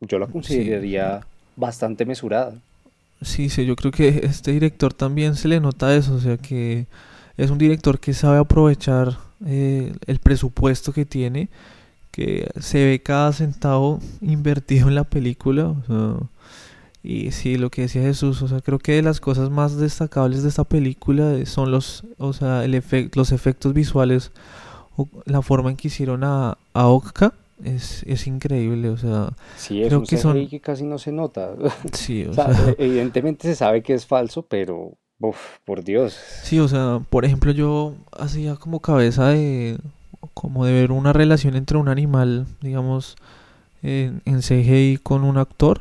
yo 0.00 0.18
la 0.18 0.26
Sí, 0.26 0.32
consideraría 0.32 1.26
bastante 1.56 2.06
mesurada. 2.06 2.54
Sí, 3.20 3.48
sí, 3.50 3.66
yo 3.66 3.76
creo 3.76 3.92
que 3.92 4.08
este 4.24 4.52
director 4.52 4.94
también 4.94 5.34
se 5.34 5.48
le 5.48 5.60
nota 5.60 5.94
eso, 5.94 6.14
o 6.14 6.20
sea 6.20 6.36
que 6.38 6.86
es 7.36 7.50
un 7.50 7.58
director 7.58 7.98
que 7.98 8.14
sabe 8.14 8.38
aprovechar 8.38 9.18
eh, 9.44 9.92
el 10.06 10.18
presupuesto 10.20 10.92
que 10.92 11.04
tiene, 11.04 11.48
que 12.12 12.48
se 12.60 12.84
ve 12.86 13.02
cada 13.02 13.32
centavo 13.32 14.00
invertido 14.22 14.88
en 14.88 14.94
la 14.94 15.04
película, 15.04 15.68
o 15.68 15.82
sea, 15.86 16.28
y 17.02 17.30
sí, 17.32 17.56
lo 17.58 17.70
que 17.70 17.82
decía 17.82 18.02
Jesús, 18.02 18.42
o 18.42 18.48
sea, 18.48 18.60
creo 18.60 18.78
que 18.78 18.92
de 18.92 19.02
las 19.02 19.20
cosas 19.20 19.50
más 19.50 19.76
destacables 19.76 20.42
de 20.42 20.48
esta 20.50 20.64
película 20.64 21.34
son 21.46 21.70
los, 21.72 22.04
o 22.18 22.32
sea, 22.32 22.64
el 22.64 22.74
efec- 22.74 23.14
los 23.16 23.32
efectos 23.32 23.72
visuales, 23.74 24.32
la 25.24 25.42
forma 25.42 25.70
en 25.70 25.76
que 25.76 25.88
hicieron 25.88 26.24
a, 26.24 26.56
a 26.74 26.86
Okka, 26.88 27.32
es, 27.64 28.02
es 28.04 28.26
increíble, 28.26 28.88
o 28.90 28.96
sea, 28.96 29.30
Sí, 29.56 29.82
es 29.82 29.88
Creo 29.88 30.00
un 30.00 30.06
que 30.06 30.16
son- 30.16 30.46
que 30.48 30.60
casi 30.60 30.84
no 30.84 30.98
se 30.98 31.12
nota. 31.12 31.50
sí, 31.92 32.24
o 32.24 32.30
O 32.30 32.34
sea, 32.34 32.54
sea, 32.54 32.74
evidentemente 32.78 33.48
se 33.48 33.54
sabe 33.56 33.82
que 33.82 33.94
es 33.94 34.06
falso, 34.06 34.42
pero, 34.42 34.92
uf, 35.20 35.36
por 35.64 35.82
Dios. 35.84 36.16
Sí, 36.42 36.60
o 36.60 36.68
sea, 36.68 37.00
por 37.10 37.24
ejemplo, 37.24 37.50
yo 37.52 37.94
hacía 38.16 38.56
como 38.56 38.80
cabeza 38.80 39.28
de 39.28 39.78
como 40.34 40.64
de 40.64 40.72
ver 40.72 40.92
una 40.92 41.12
relación 41.12 41.54
entre 41.56 41.78
un 41.78 41.88
animal, 41.88 42.46
digamos, 42.60 43.16
en, 43.82 44.22
en 44.24 44.42
CGI 44.42 44.98
con 45.02 45.22
un 45.24 45.38
actor 45.38 45.80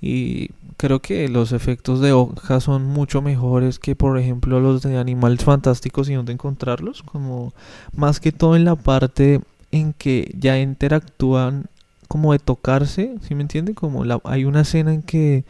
y 0.00 0.50
creo 0.76 1.00
que 1.00 1.28
los 1.28 1.52
efectos 1.52 2.00
de 2.00 2.12
hoja 2.12 2.60
son 2.60 2.84
mucho 2.86 3.20
mejores 3.20 3.78
que 3.78 3.94
por 3.94 4.18
ejemplo 4.18 4.60
los 4.60 4.80
de 4.82 4.96
Animales 4.96 5.44
Fantásticos 5.44 6.08
y 6.08 6.14
dónde 6.14 6.32
encontrarlos, 6.32 7.02
como 7.02 7.52
más 7.94 8.18
que 8.20 8.32
todo 8.32 8.56
en 8.56 8.64
la 8.64 8.76
parte 8.76 9.40
en 9.72 9.92
que 9.92 10.34
ya 10.38 10.58
interactúan 10.58 11.66
como 12.08 12.32
de 12.32 12.38
tocarse, 12.40 13.14
¿sí 13.26 13.34
me 13.34 13.42
entiende? 13.42 13.74
Como 13.74 14.04
la, 14.04 14.20
hay 14.24 14.44
una 14.44 14.62
escena 14.62 14.92
en 14.92 15.02
que 15.02 15.44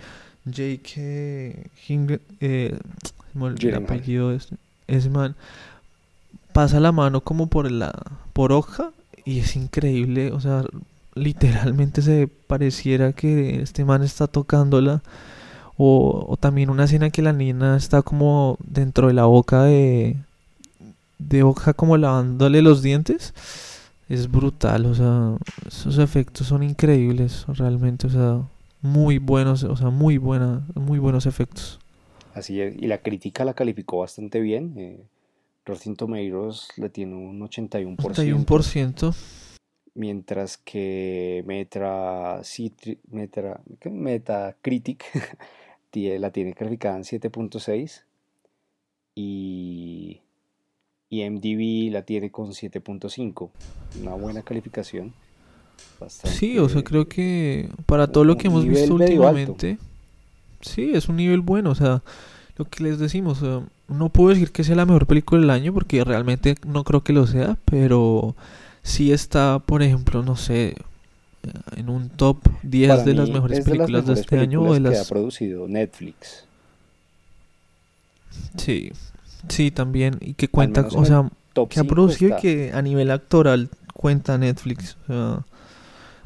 Jake 0.44 1.70
Hing, 1.86 2.18
eh, 2.40 2.76
el 3.34 3.74
apellido 3.84 4.30
de 4.30 4.36
este- 4.36 4.56
ese 4.88 5.08
man 5.10 5.36
pasa 6.52 6.80
la 6.80 6.90
mano 6.92 7.20
como 7.20 7.46
por 7.46 7.70
la 7.70 7.92
por 8.32 8.52
hoja 8.52 8.90
y 9.24 9.38
es 9.38 9.54
increíble, 9.56 10.32
o 10.32 10.40
sea, 10.40 10.64
literalmente 11.14 12.02
se 12.02 12.28
pareciera 12.28 13.12
que 13.12 13.62
este 13.62 13.84
man 13.84 14.02
está 14.02 14.26
tocándola 14.26 15.02
o, 15.76 16.26
o 16.28 16.36
también 16.36 16.70
una 16.70 16.84
escena 16.84 17.10
que 17.10 17.22
la 17.22 17.32
niña 17.32 17.76
está 17.76 18.02
como 18.02 18.58
dentro 18.60 19.08
de 19.08 19.14
la 19.14 19.24
boca 19.24 19.64
de 19.64 20.16
de 21.20 21.42
hoja 21.42 21.74
como 21.74 21.96
lavándole 21.96 22.62
los 22.62 22.82
dientes. 22.82 23.34
Es 24.08 24.28
brutal, 24.28 24.86
o 24.86 24.94
sea, 24.94 25.36
esos 25.68 25.98
efectos 25.98 26.48
son 26.48 26.64
increíbles, 26.64 27.44
realmente, 27.46 28.08
o 28.08 28.10
sea, 28.10 28.42
muy 28.82 29.18
buenos, 29.18 29.62
o 29.62 29.76
sea, 29.76 29.90
muy 29.90 30.18
buena, 30.18 30.66
muy 30.74 30.98
buenos 30.98 31.26
efectos. 31.26 31.78
Así 32.34 32.60
es, 32.60 32.74
y 32.76 32.88
la 32.88 32.98
crítica 32.98 33.44
la 33.44 33.54
calificó 33.54 33.98
bastante 33.98 34.40
bien. 34.40 34.74
Eh, 34.76 35.00
Rotten 35.64 35.94
Tomatoes 35.94 36.68
le 36.76 36.88
tiene 36.88 37.14
un 37.14 37.40
81%, 37.40 37.96
81%. 37.98 39.14
Mientras 39.94 40.56
que 40.58 41.42
Metra, 41.46 42.40
Citri- 42.42 42.98
Metra- 43.10 43.60
¿qué? 43.80 43.90
Metacritic 43.90 45.04
la 45.92 46.30
tiene 46.30 46.54
calificada 46.54 46.96
en 46.96 47.04
7.6 47.04 48.02
y 49.14 50.20
IMDb 51.10 51.92
la 51.92 52.02
tiene 52.02 52.30
con 52.30 52.48
7.5. 52.50 53.50
Una 54.00 54.14
buena 54.14 54.42
calificación. 54.42 55.12
Sí, 56.08 56.58
o 56.58 56.68
sea, 56.68 56.82
creo 56.82 57.08
que 57.08 57.68
para 57.86 58.06
todo 58.06 58.24
lo 58.24 58.36
que 58.36 58.46
hemos 58.48 58.64
visto 58.64 58.94
alto. 58.94 58.94
últimamente, 59.04 59.78
sí, 60.60 60.92
es 60.94 61.08
un 61.08 61.16
nivel 61.16 61.40
bueno, 61.40 61.70
o 61.70 61.74
sea, 61.74 62.02
lo 62.56 62.64
que 62.66 62.82
les 62.84 62.98
decimos, 62.98 63.42
no 63.88 64.08
puedo 64.10 64.30
decir 64.30 64.52
que 64.52 64.64
sea 64.64 64.76
la 64.76 64.86
mejor 64.86 65.06
película 65.06 65.40
del 65.40 65.50
año 65.50 65.74
porque 65.74 66.04
realmente 66.04 66.54
no 66.66 66.84
creo 66.84 67.02
que 67.02 67.12
lo 67.12 67.26
sea, 67.26 67.58
pero 67.64 68.34
sí 68.82 69.12
está, 69.12 69.58
por 69.60 69.82
ejemplo, 69.82 70.22
no 70.22 70.36
sé, 70.36 70.76
en 71.76 71.88
un 71.88 72.10
top 72.10 72.38
10 72.62 72.88
Para 72.90 73.04
de 73.04 73.14
las 73.14 73.30
mejores 73.30 73.58
es 73.58 73.64
de 73.64 73.70
las 73.76 73.78
películas 73.86 74.04
de 74.04 74.10
mejores 74.10 74.20
este 74.20 74.38
año 74.38 74.60
o 74.62 74.74
de 74.74 74.80
películas 74.80 74.92
que 74.92 74.96
ha 74.96 75.00
las 75.00 75.08
producido 75.08 75.68
Netflix. 75.68 76.44
Sí, 78.56 78.92
sí, 79.48 79.70
también, 79.70 80.18
y 80.20 80.34
que 80.34 80.48
cuenta, 80.48 80.86
o 80.92 81.04
sea, 81.04 81.30
que 81.54 81.80
ha 81.80 81.82
5 81.82 81.86
producido 81.86 82.36
y 82.36 82.40
que 82.40 82.70
a 82.74 82.82
nivel 82.82 83.10
actoral 83.10 83.68
cuenta 83.94 84.38
Netflix, 84.38 84.96
o 85.04 85.06
sea, 85.06 85.44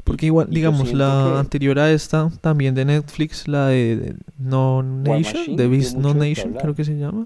porque 0.03 0.27
igual, 0.27 0.47
y 0.51 0.55
digamos, 0.55 0.93
la 0.93 1.31
que- 1.33 1.39
anterior 1.39 1.79
a 1.79 1.91
esta, 1.91 2.29
también 2.41 2.75
de 2.75 2.85
Netflix, 2.85 3.47
la 3.47 3.67
de, 3.67 3.95
de 3.97 4.15
No 4.37 4.83
Nation, 4.83 5.55
dio 5.55 5.69
Beast 5.69 5.95
No 5.95 6.13
de 6.13 6.29
Nation, 6.29 6.53
creo 6.53 6.75
que 6.75 6.85
se 6.85 6.97
llama. 6.97 7.25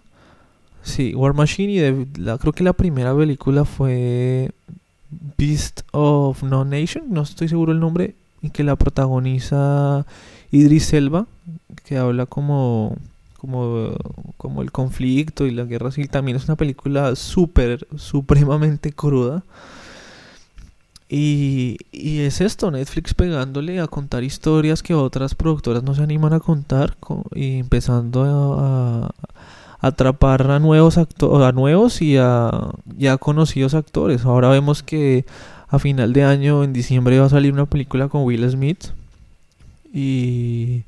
Sí, 0.81 1.13
War 1.13 1.33
Machine 1.33 1.73
y 1.73 1.77
de, 1.77 2.07
la, 2.17 2.37
creo 2.37 2.53
que 2.53 2.63
la 2.63 2.71
primera 2.73 3.15
película 3.15 3.65
fue 3.65 4.51
Beast 5.37 5.81
of 5.91 6.43
No 6.43 6.65
Nation, 6.65 7.05
no 7.09 7.21
estoy 7.21 7.47
seguro 7.49 7.71
el 7.71 7.79
nombre, 7.79 8.15
y 8.41 8.51
que 8.51 8.63
la 8.63 8.75
protagoniza 8.75 10.05
Idris 10.51 10.93
Elba, 10.93 11.25
que 11.85 11.97
habla 11.97 12.25
como, 12.25 12.95
como, 13.37 13.95
como 14.37 14.61
el 14.61 14.71
conflicto 14.71 15.45
y 15.45 15.51
la 15.51 15.65
guerra 15.65 15.91
civil. 15.91 16.09
También 16.09 16.37
es 16.37 16.45
una 16.45 16.55
película 16.55 17.15
súper, 17.15 17.87
supremamente 17.97 18.91
cruda. 18.91 19.43
Y, 21.11 21.77
y 21.91 22.19
es 22.19 22.39
esto, 22.39 22.69
Netflix 22.69 23.15
pegándole 23.15 23.79
a 23.79 23.87
contar 23.87 24.23
historias 24.23 24.83
que 24.83 24.93
otras 24.93 25.33
productoras 25.33 25.81
no 25.81 25.95
se 25.95 26.03
animan 26.03 26.33
a 26.33 26.39
contar 26.39 26.97
co- 26.99 27.25
y 27.33 27.57
empezando 27.57 28.23
a, 28.23 29.07
a 29.07 29.11
atrapar 29.79 30.49
a 30.51 30.59
nuevos 30.59 30.97
acto- 30.97 31.43
a 31.45 31.51
nuevos 31.51 32.01
y 32.01 32.17
a 32.17 32.51
ya 32.97 33.17
conocidos 33.17 33.73
actores. 33.73 34.25
Ahora 34.25 34.49
vemos 34.49 34.83
que 34.83 35.25
a 35.67 35.79
final 35.79 36.13
de 36.13 36.23
año, 36.23 36.63
en 36.63 36.73
diciembre, 36.73 37.19
va 37.19 37.27
a 37.27 37.29
salir 37.29 37.53
una 37.53 37.65
película 37.65 38.07
con 38.09 38.23
Will 38.23 38.49
Smith. 38.49 38.85
Y, 39.93 40.83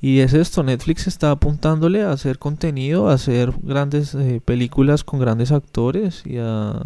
y 0.00 0.20
es 0.20 0.34
esto, 0.34 0.62
Netflix 0.62 1.06
está 1.06 1.30
apuntándole 1.30 2.02
a 2.02 2.12
hacer 2.12 2.38
contenido, 2.38 3.08
a 3.08 3.14
hacer 3.14 3.52
grandes 3.62 4.14
eh, 4.14 4.40
películas 4.44 5.04
con 5.04 5.20
grandes 5.20 5.52
actores 5.52 6.22
y 6.26 6.38
a, 6.38 6.80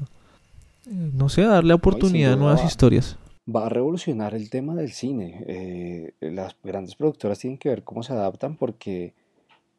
no 0.90 1.28
sé, 1.28 1.44
a 1.44 1.48
darle 1.48 1.74
oportunidad 1.74 2.34
a 2.34 2.36
nuevas 2.36 2.60
va- 2.62 2.66
historias. 2.66 3.16
Va 3.54 3.64
a 3.66 3.68
revolucionar 3.70 4.34
el 4.34 4.50
tema 4.50 4.74
del 4.74 4.92
cine. 4.92 5.42
Eh, 5.46 6.12
las 6.20 6.54
grandes 6.62 6.96
productoras 6.96 7.38
tienen 7.38 7.58
que 7.58 7.70
ver 7.70 7.82
cómo 7.82 8.02
se 8.02 8.12
adaptan 8.12 8.56
porque 8.56 9.14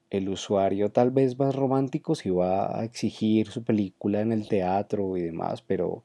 el 0.10 0.30
usuario 0.30 0.92
tal 0.92 1.12
vez 1.12 1.38
más 1.38 1.56
romántico 1.56 2.16
sí 2.16 2.30
va 2.30 2.80
a 2.80 2.84
exigir 2.84 3.48
su 3.48 3.64
película 3.64 4.22
en 4.22 4.32
el 4.32 4.48
teatro 4.48 5.18
y 5.18 5.22
demás, 5.22 5.62
pero 5.62 6.04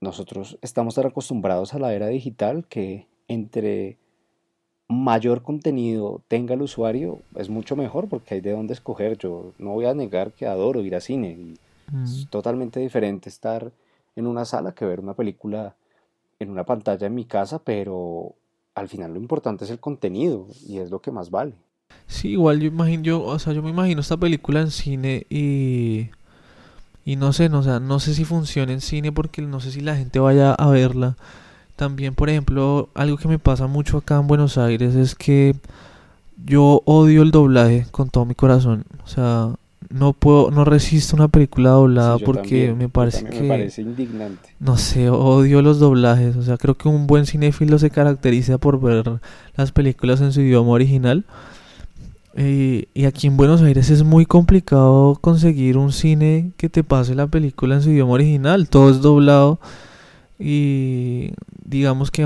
nosotros 0.00 0.58
estamos 0.62 0.94
tan 0.94 1.06
acostumbrados 1.06 1.74
a 1.74 1.78
la 1.78 1.92
era 1.92 2.06
digital 2.06 2.66
que 2.68 3.06
entre 3.26 3.98
mayor 4.86 5.42
contenido 5.42 6.22
tenga 6.28 6.54
el 6.54 6.62
usuario 6.62 7.20
es 7.34 7.50
mucho 7.50 7.76
mejor 7.76 8.08
porque 8.08 8.34
hay 8.34 8.40
de 8.40 8.52
dónde 8.52 8.72
escoger. 8.74 9.18
Yo 9.18 9.52
no 9.58 9.72
voy 9.72 9.86
a 9.86 9.94
negar 9.94 10.32
que 10.32 10.46
adoro 10.46 10.80
ir 10.80 10.94
a 10.94 11.00
cine. 11.00 11.30
y 11.32 11.58
Mm. 11.90 12.04
es 12.04 12.28
totalmente 12.30 12.80
diferente 12.80 13.28
estar 13.28 13.72
en 14.16 14.26
una 14.26 14.44
sala 14.44 14.72
que 14.72 14.84
ver 14.84 15.00
una 15.00 15.14
película 15.14 15.76
en 16.38 16.50
una 16.50 16.64
pantalla 16.64 17.06
en 17.06 17.14
mi 17.14 17.24
casa, 17.24 17.58
pero 17.64 18.34
al 18.74 18.88
final 18.88 19.14
lo 19.14 19.20
importante 19.20 19.64
es 19.64 19.70
el 19.70 19.80
contenido 19.80 20.46
y 20.66 20.78
es 20.78 20.90
lo 20.90 21.00
que 21.00 21.10
más 21.10 21.30
vale. 21.30 21.54
Sí, 22.06 22.30
igual 22.30 22.60
yo 22.60 22.66
imagino, 22.68 23.02
yo, 23.02 23.22
o 23.22 23.38
sea, 23.38 23.52
yo 23.52 23.62
me 23.62 23.70
imagino 23.70 24.00
esta 24.00 24.16
película 24.16 24.60
en 24.60 24.70
cine 24.70 25.26
y 25.30 26.10
y 27.04 27.16
no 27.16 27.32
sé, 27.32 27.48
no, 27.48 27.60
o 27.60 27.62
sea, 27.62 27.80
no 27.80 28.00
sé 28.00 28.12
si 28.12 28.26
funciona 28.26 28.70
en 28.70 28.82
cine 28.82 29.12
porque 29.12 29.40
no 29.40 29.60
sé 29.60 29.70
si 29.70 29.80
la 29.80 29.96
gente 29.96 30.18
vaya 30.18 30.52
a 30.52 30.68
verla. 30.68 31.16
También, 31.74 32.14
por 32.14 32.28
ejemplo, 32.28 32.90
algo 32.94 33.16
que 33.16 33.28
me 33.28 33.38
pasa 33.38 33.66
mucho 33.66 33.96
acá 33.96 34.16
en 34.18 34.26
Buenos 34.26 34.58
Aires 34.58 34.94
es 34.94 35.14
que 35.14 35.56
yo 36.44 36.82
odio 36.84 37.22
el 37.22 37.30
doblaje 37.30 37.86
con 37.92 38.10
todo 38.10 38.26
mi 38.26 38.34
corazón. 38.34 38.84
O 39.04 39.08
sea, 39.08 39.54
no 39.88 40.12
puedo, 40.12 40.50
no 40.50 40.66
resisto 40.66 41.16
una 41.16 41.28
película 41.28 41.70
doblada 41.70 42.18
Sí, 42.18 42.24
porque 42.24 42.66
también, 42.66 42.76
me 42.76 42.88
parece 42.90 43.24
que 43.24 43.40
me 43.40 43.48
parece 43.48 43.80
indignante. 43.80 44.50
no 44.58 44.76
sé, 44.76 45.08
odio 45.08 45.62
los 45.62 45.78
doblajes. 45.78 46.36
O 46.36 46.42
sea, 46.42 46.58
creo 46.58 46.74
que 46.74 46.88
un 46.88 47.06
buen 47.06 47.24
cinéfilo 47.24 47.78
se 47.78 47.88
caracteriza 47.88 48.58
por 48.58 48.80
ver 48.80 49.20
las 49.56 49.72
películas 49.72 50.20
en 50.20 50.32
su 50.32 50.42
idioma 50.42 50.72
original. 50.72 51.24
Y, 52.38 52.86
y 52.94 53.06
aquí 53.06 53.26
en 53.26 53.36
Buenos 53.36 53.62
Aires 53.62 53.90
es 53.90 54.04
muy 54.04 54.24
complicado 54.24 55.18
conseguir 55.20 55.76
un 55.76 55.90
cine 55.92 56.52
que 56.56 56.68
te 56.68 56.84
pase 56.84 57.16
la 57.16 57.26
película 57.26 57.74
en 57.74 57.82
su 57.82 57.90
idioma 57.90 58.12
original. 58.12 58.68
Todo 58.68 58.90
es 58.90 59.00
doblado. 59.00 59.58
Y 60.38 61.32
digamos 61.64 62.12
que, 62.12 62.24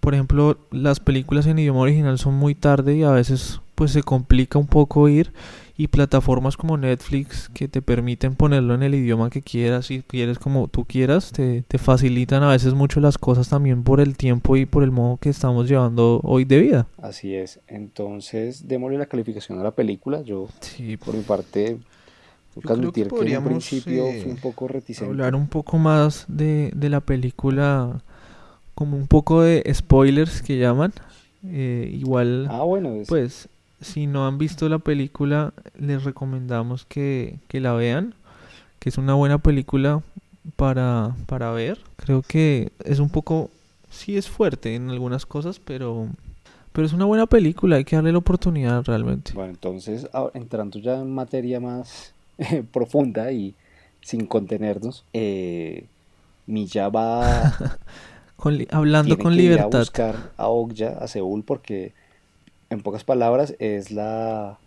por 0.00 0.14
ejemplo, 0.14 0.58
las 0.70 1.00
películas 1.00 1.46
en 1.46 1.58
idioma 1.58 1.80
original 1.80 2.18
son 2.18 2.34
muy 2.34 2.54
tarde 2.54 2.96
y 2.96 3.02
a 3.02 3.10
veces 3.10 3.60
pues 3.74 3.90
se 3.90 4.02
complica 4.02 4.58
un 4.58 4.68
poco 4.68 5.08
ir. 5.08 5.32
Y 5.80 5.86
plataformas 5.88 6.56
como 6.56 6.76
Netflix 6.76 7.48
que 7.54 7.68
te 7.68 7.80
permiten 7.82 8.34
ponerlo 8.34 8.74
en 8.74 8.82
el 8.82 8.96
idioma 8.96 9.30
que 9.30 9.42
quieras, 9.42 9.86
si 9.86 10.02
quieres 10.02 10.38
como 10.40 10.66
tú 10.66 10.84
quieras, 10.84 11.30
te, 11.30 11.62
te 11.62 11.78
facilitan 11.78 12.42
a 12.42 12.50
veces 12.50 12.74
mucho 12.74 12.98
las 12.98 13.16
cosas 13.16 13.48
también 13.48 13.84
por 13.84 14.00
el 14.00 14.16
tiempo 14.16 14.56
y 14.56 14.66
por 14.66 14.82
el 14.82 14.90
modo 14.90 15.18
que 15.18 15.28
estamos 15.28 15.68
llevando 15.68 16.20
hoy 16.24 16.44
de 16.44 16.58
vida. 16.60 16.86
Así 17.00 17.32
es. 17.34 17.60
Entonces, 17.68 18.66
démosle 18.66 18.98
la 18.98 19.06
calificación 19.06 19.60
a 19.60 19.62
la 19.62 19.70
película. 19.70 20.20
Yo, 20.22 20.48
Sí, 20.60 20.96
por 20.96 21.14
mi 21.14 21.22
parte, 21.22 21.78
que 22.54 22.60
creo 22.60 22.62
que 22.62 22.72
admitir 22.72 23.04
que, 23.04 23.08
en 23.14 23.16
podríamos, 23.16 23.48
principio 23.48 24.04
eh, 24.08 24.20
fui 24.20 24.32
un 24.32 24.36
poco 24.38 24.66
reticente. 24.66 25.08
hablar 25.12 25.36
un 25.36 25.46
poco 25.46 25.78
más 25.78 26.24
de, 26.26 26.72
de 26.74 26.88
la 26.90 27.00
película, 27.00 28.02
como 28.74 28.96
un 28.96 29.06
poco 29.06 29.42
de 29.42 29.62
spoilers 29.72 30.42
que 30.42 30.58
llaman. 30.58 30.92
Eh, 31.44 31.88
igual, 31.94 32.48
Ah, 32.50 32.64
bueno, 32.64 32.94
es- 32.96 33.06
pues, 33.08 33.48
si 33.80 34.06
no 34.06 34.26
han 34.26 34.38
visto 34.38 34.68
la 34.68 34.78
película, 34.78 35.52
les 35.78 36.04
recomendamos 36.04 36.84
que, 36.84 37.38
que 37.48 37.60
la 37.60 37.72
vean, 37.74 38.14
que 38.78 38.88
es 38.88 38.98
una 38.98 39.14
buena 39.14 39.38
película 39.38 40.02
para, 40.56 41.14
para 41.26 41.52
ver. 41.52 41.78
Creo 41.96 42.22
que 42.22 42.72
es 42.84 42.98
un 42.98 43.10
poco, 43.10 43.50
sí 43.90 44.16
es 44.16 44.28
fuerte 44.28 44.74
en 44.74 44.90
algunas 44.90 45.26
cosas, 45.26 45.60
pero, 45.60 46.08
pero 46.72 46.86
es 46.86 46.92
una 46.92 47.04
buena 47.04 47.26
película, 47.26 47.76
hay 47.76 47.84
que 47.84 47.96
darle 47.96 48.12
la 48.12 48.18
oportunidad 48.18 48.84
realmente. 48.84 49.32
Bueno, 49.34 49.50
entonces, 49.50 50.08
entrando 50.34 50.78
ya 50.78 50.96
en 51.00 51.12
materia 51.14 51.60
más 51.60 52.14
eh, 52.38 52.62
profunda 52.72 53.32
y 53.32 53.54
sin 54.00 54.26
contenernos, 54.26 55.04
eh, 55.12 55.86
Milla 56.46 56.88
va 56.88 57.52
Con 58.36 58.58
hablando 58.70 59.18
con 59.18 59.34
que 59.34 59.42
ir 59.42 59.58
a 59.60 59.66
libertad. 59.66 59.70
buscar 59.70 60.32
a 60.36 60.48
Okja, 60.48 60.98
a 60.98 61.08
Seúl, 61.08 61.42
porque 61.44 61.92
en 62.70 62.80
pocas 62.82 63.04
palabras 63.04 63.54
es 63.58 63.90
la 63.90 64.58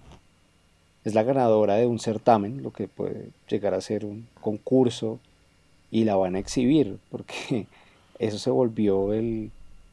es 1.04 1.16
la 1.16 1.24
ganadora 1.24 1.76
de 1.76 1.88
un 1.88 1.98
certamen, 2.00 2.62
lo 2.62 2.72
que 2.72 2.88
puede 2.88 3.30
llegar 3.50 3.74
a 3.74 3.82
ser 3.82 4.06
un 4.06 4.28
concurso, 4.40 5.20
y 5.90 6.04
la 6.04 6.16
van 6.16 6.36
a 6.36 6.40
exhibir, 6.40 7.00
porque 7.10 7.66
eso 8.20 8.38
se 8.38 8.52
volvió 8.52 9.12
el, 9.14 9.50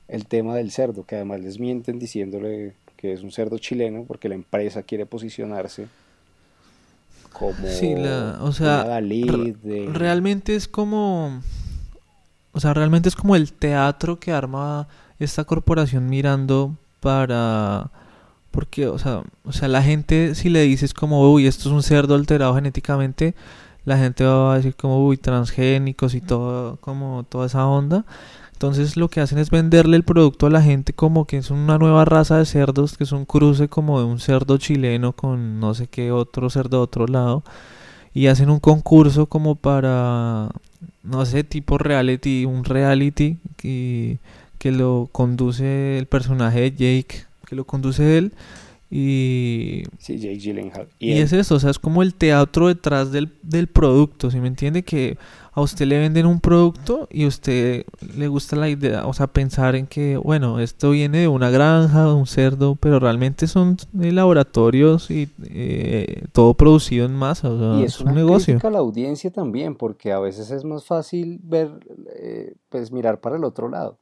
el 0.09 0.27
tema 0.27 0.55
del 0.55 0.71
cerdo, 0.71 1.05
que 1.07 1.15
además 1.17 1.41
les 1.41 1.59
mienten 1.59 1.99
diciéndole 1.99 2.75
que 2.99 3.13
es 3.15 3.23
un 3.23 3.33
cerdo 3.33 3.57
chileno, 3.59 4.05
porque 4.07 4.29
la 4.29 4.35
empresa 4.35 4.83
quiere 4.83 5.07
posicionarse 5.07 5.89
como 7.33 7.67
Sí, 7.69 7.95
la- 7.95 8.39
o 8.41 8.45
una 8.45 8.53
sea, 8.53 8.85
Dalí 8.85 9.53
de- 9.63 9.89
Realmente 9.93 10.55
es 10.57 10.69
como, 10.69 11.41
o 12.53 12.61
sea, 12.61 12.75
realmente 12.75 13.09
es 13.09 13.17
como 13.17 13.35
el 13.37 13.53
teatro 13.53 14.19
que 14.21 14.33
arma 14.33 14.89
esta 15.19 15.45
corporación 15.45 16.07
mirando 16.09 16.77
para, 17.01 17.91
porque, 18.51 18.89
o 18.89 18.99
sea, 18.99 19.23
o 19.45 19.53
sea, 19.53 19.69
la 19.69 19.83
gente 19.83 20.35
si 20.35 20.49
le 20.49 20.63
dices 20.63 20.95
como, 20.95 21.33
uy, 21.33 21.47
esto 21.47 21.69
es 21.69 21.75
un 21.75 21.83
cerdo 21.83 22.15
alterado 22.15 22.55
genéticamente, 22.55 23.35
la 23.85 23.99
gente 23.99 24.25
va 24.25 24.55
a 24.55 24.57
decir 24.57 24.75
como, 24.77 25.07
uy, 25.07 25.17
transgénicos 25.17 26.15
y 26.15 26.21
todo, 26.21 26.77
como 26.81 27.25
toda 27.29 27.47
esa 27.47 27.67
onda. 27.67 28.05
Entonces 28.59 28.97
lo 28.97 29.09
que 29.09 29.21
hacen 29.21 29.39
es 29.39 29.51
venderle 29.51 29.97
el 29.97 30.03
producto 30.03 30.47
a 30.47 30.51
la 30.51 30.61
gente 30.61 30.93
como 30.93 31.27
que 31.27 31.37
es 31.37 31.51
una 31.53 31.79
nueva 31.79 32.05
raza 32.05 32.39
de 32.39 32.45
cerdos, 32.45 32.97
que 32.97 33.05
es 33.05 33.13
un 33.13 33.25
cruce 33.25 33.69
como 33.69 34.01
de 34.01 34.07
un 34.07 34.19
cerdo 34.19 34.59
chileno 34.59 35.13
con 35.13 35.61
no 35.61 35.75
sé 35.75 35.87
qué 35.87 36.11
otro 36.11 36.51
cerdo 36.51 36.79
de 36.79 36.83
otro 36.83 37.07
lado. 37.07 37.45
Y 38.13 38.27
hacen 38.27 38.51
un 38.51 38.59
concurso 38.59 39.27
como 39.27 39.55
para, 39.55 40.49
no 41.05 41.25
sé, 41.25 41.45
tipo 41.45 41.79
reality, 41.79 42.47
un 42.47 42.65
reality 42.65 43.39
que, 43.57 44.19
que 44.59 44.73
lo 44.73 45.09
conduce 45.13 45.99
el 45.99 46.07
personaje 46.07 46.61
de 46.61 46.71
Jake, 46.73 47.25
que 47.47 47.57
lo 47.57 47.65
conduce 47.65 48.19
él. 48.19 48.33
Y, 48.91 49.83
Sí, 49.99 50.19
Jake 50.19 50.39
Gyllenhaal. 50.39 50.89
y 50.99 51.13
es 51.19 51.33
eso, 51.35 51.57
o 51.57 51.61
sea, 51.61 51.71
es 51.71 51.79
como 51.79 52.03
el 52.03 52.15
teatro 52.15 52.69
detrás 52.69 53.13
del, 53.13 53.31
del 53.43 53.67
producto, 53.69 54.31
¿sí 54.31 54.41
me 54.41 54.49
entiende? 54.49 54.83
Que 54.83 55.19
a 55.53 55.61
usted 55.61 55.87
le 55.87 55.99
venden 55.99 56.25
un 56.25 56.41
producto 56.41 57.07
y 57.11 57.25
a 57.25 57.29
usted 57.29 57.85
le 58.17 58.29
gusta 58.29 58.57
la 58.57 58.71
idea, 58.71 59.07
o 59.07 59.13
sea, 59.13 59.27
pensar 59.27 59.75
en 59.77 59.87
que, 59.87 60.17
bueno, 60.17 60.59
esto 60.61 60.91
viene 60.93 61.19
de 61.19 61.29
una 61.29 61.51
granja, 61.51 62.05
de 62.07 62.15
un 62.15 62.27
cerdo, 62.27 62.77
pero 62.77 62.99
realmente 62.99 63.47
son 63.47 63.77
laboratorios 63.93 65.11
y 65.11 65.29
eh, 65.51 66.25
todo 66.33 66.55
producido 66.55 67.05
en 67.05 67.15
masa, 67.15 67.51
o 67.51 67.59
sea, 67.59 67.81
Y 67.81 67.85
es, 67.85 67.97
es 67.97 68.01
un 68.01 68.15
negocio. 68.15 68.59
a 68.63 68.71
la 68.71 68.79
audiencia 68.79 69.31
también, 69.31 69.75
porque 69.75 70.13
a 70.13 70.19
veces 70.19 70.51
es 70.51 70.65
más 70.65 70.87
fácil 70.87 71.41
ver, 71.43 71.71
eh, 72.17 72.55
pues 72.71 72.91
mirar 72.93 73.21
para 73.21 73.37
el 73.37 73.45
otro 73.45 73.69
lado, 73.69 73.99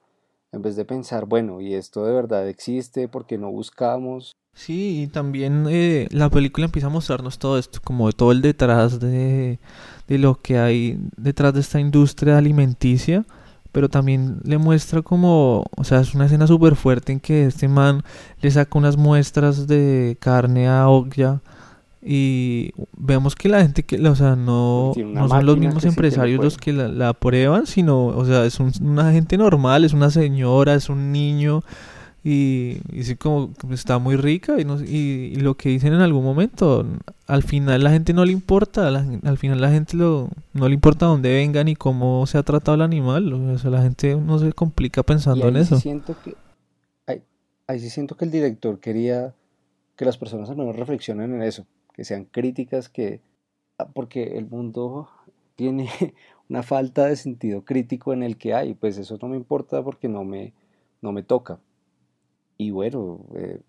en 0.56 0.62
vez 0.62 0.76
de 0.76 0.84
pensar, 0.84 1.26
bueno, 1.26 1.60
y 1.60 1.74
esto 1.74 2.04
de 2.04 2.12
verdad 2.12 2.48
existe 2.48 3.08
porque 3.08 3.38
no 3.38 3.50
buscamos. 3.50 4.32
Sí, 4.54 5.02
y 5.02 5.06
también 5.06 5.66
eh, 5.68 6.08
la 6.10 6.30
película 6.30 6.64
empieza 6.64 6.86
a 6.86 6.90
mostrarnos 6.90 7.38
todo 7.38 7.58
esto, 7.58 7.78
como 7.84 8.10
todo 8.12 8.32
el 8.32 8.40
detrás 8.40 8.98
de, 8.98 9.58
de 10.08 10.18
lo 10.18 10.40
que 10.40 10.58
hay 10.58 10.98
detrás 11.16 11.52
de 11.52 11.60
esta 11.60 11.78
industria 11.78 12.38
alimenticia, 12.38 13.26
pero 13.70 13.90
también 13.90 14.40
le 14.44 14.56
muestra 14.56 15.02
como, 15.02 15.66
o 15.76 15.84
sea, 15.84 16.00
es 16.00 16.14
una 16.14 16.24
escena 16.24 16.46
súper 16.46 16.74
fuerte 16.74 17.12
en 17.12 17.20
que 17.20 17.44
este 17.44 17.68
man 17.68 18.02
le 18.40 18.50
saca 18.50 18.78
unas 18.78 18.96
muestras 18.96 19.66
de 19.66 20.16
carne 20.18 20.68
a 20.68 20.88
Ogya 20.88 21.42
y 22.08 22.70
vemos 22.96 23.34
que 23.34 23.48
la 23.48 23.62
gente 23.62 23.82
que, 23.82 23.96
o 24.06 24.14
sea, 24.14 24.36
no, 24.36 24.92
no 24.96 25.28
son 25.28 25.44
los 25.44 25.58
mismos 25.58 25.82
sí 25.82 25.88
empresarios 25.88 26.42
los 26.44 26.56
que 26.56 26.72
la, 26.72 26.86
la 26.88 27.08
aprueban, 27.08 27.66
sino, 27.66 28.06
o 28.06 28.24
sea, 28.24 28.44
es 28.44 28.60
un- 28.60 28.72
una 28.80 29.10
gente 29.12 29.36
normal, 29.36 29.84
es 29.84 29.92
una 29.92 30.10
señora, 30.10 30.74
es 30.74 30.88
un 30.88 31.10
niño 31.10 31.64
y, 32.22 32.78
y 32.92 33.02
sí 33.04 33.14
como 33.16 33.50
está 33.70 33.98
muy 33.98 34.16
rica 34.16 34.60
y, 34.60 34.64
no, 34.64 34.80
y, 34.82 35.32
y 35.32 35.36
lo 35.36 35.56
que 35.56 35.68
dicen 35.68 35.92
en 35.94 36.00
algún 36.00 36.24
momento, 36.24 36.84
al 37.26 37.42
final 37.42 37.82
la 37.84 37.90
gente 37.90 38.12
no 38.12 38.24
le 38.24 38.32
importa, 38.32 38.90
la 38.90 39.04
al 39.24 39.38
final 39.38 39.60
la 39.60 39.70
gente 39.70 39.96
lo, 39.96 40.28
no 40.52 40.68
le 40.68 40.74
importa 40.74 41.06
dónde 41.06 41.32
venga 41.34 41.62
ni 41.64 41.74
cómo 41.76 42.24
se 42.26 42.38
ha 42.38 42.42
tratado 42.44 42.74
el 42.76 42.82
animal, 42.82 43.32
o 43.32 43.58
sea, 43.58 43.70
la 43.70 43.82
gente 43.82 44.14
no 44.16 44.38
se 44.38 44.52
complica 44.52 45.02
pensando 45.02 45.46
en 45.48 45.54
sí 45.56 45.60
eso. 45.62 45.80
siento 45.80 46.16
que, 46.24 46.34
ahí, 47.06 47.22
ahí 47.66 47.80
sí 47.80 47.90
siento 47.90 48.16
que 48.16 48.24
el 48.24 48.30
director 48.30 48.78
quería 48.80 49.32
que 49.96 50.04
las 50.04 50.18
personas 50.18 50.50
al 50.50 50.56
menos 50.56 50.76
reflexionen 50.76 51.32
en 51.34 51.42
eso, 51.42 51.64
que 51.96 52.04
sean 52.04 52.24
críticas, 52.26 52.88
que, 52.88 53.20
ah, 53.78 53.88
porque 53.88 54.36
el 54.38 54.46
mundo 54.46 55.08
tiene 55.56 55.88
una 56.48 56.62
falta 56.62 57.06
de 57.06 57.16
sentido 57.16 57.64
crítico 57.64 58.12
en 58.12 58.22
el 58.22 58.36
que 58.36 58.54
hay, 58.54 58.74
pues 58.74 58.98
eso 58.98 59.18
no 59.20 59.28
me 59.28 59.36
importa 59.36 59.82
porque 59.82 60.08
no 60.08 60.22
me, 60.24 60.52
no 61.02 61.12
me 61.12 61.22
toca. 61.22 61.58
Y 62.58 62.70
bueno, 62.70 63.20
eh, 63.34 63.60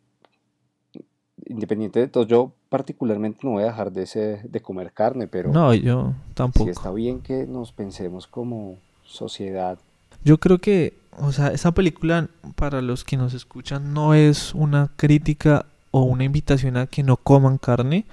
independiente 1.46 2.00
de 2.00 2.08
todo, 2.08 2.26
yo 2.26 2.52
particularmente 2.70 3.40
no 3.44 3.52
voy 3.52 3.64
a 3.64 3.68
dejar 3.68 3.92
de, 3.92 4.04
ese- 4.04 4.42
de 4.44 4.60
comer 4.62 4.92
carne, 4.92 5.28
pero 5.28 5.52
No, 5.52 5.74
yo 5.74 6.12
sí 6.28 6.34
tampoco. 6.34 6.70
está 6.70 6.92
bien 6.92 7.22
que 7.22 7.46
nos 7.46 7.72
pensemos 7.72 8.28
como 8.28 8.78
sociedad. 9.04 9.78
Yo 10.24 10.40
creo 10.40 10.58
que, 10.60 10.98
o 11.20 11.32
sea, 11.32 11.50
esa 11.50 11.72
película 11.74 12.30
para 12.56 12.82
los 12.82 13.04
que 13.06 13.18
nos 13.18 13.34
escuchan 13.34 13.94
no 13.94 14.14
es 14.14 14.54
una 14.54 14.92
crítica 14.98 15.66
o 15.98 16.04
una 16.04 16.24
invitación 16.24 16.78
a 16.78 16.88
que 16.88 17.04
no 17.04 17.18
coman 17.18 17.58
carne, 17.58 18.06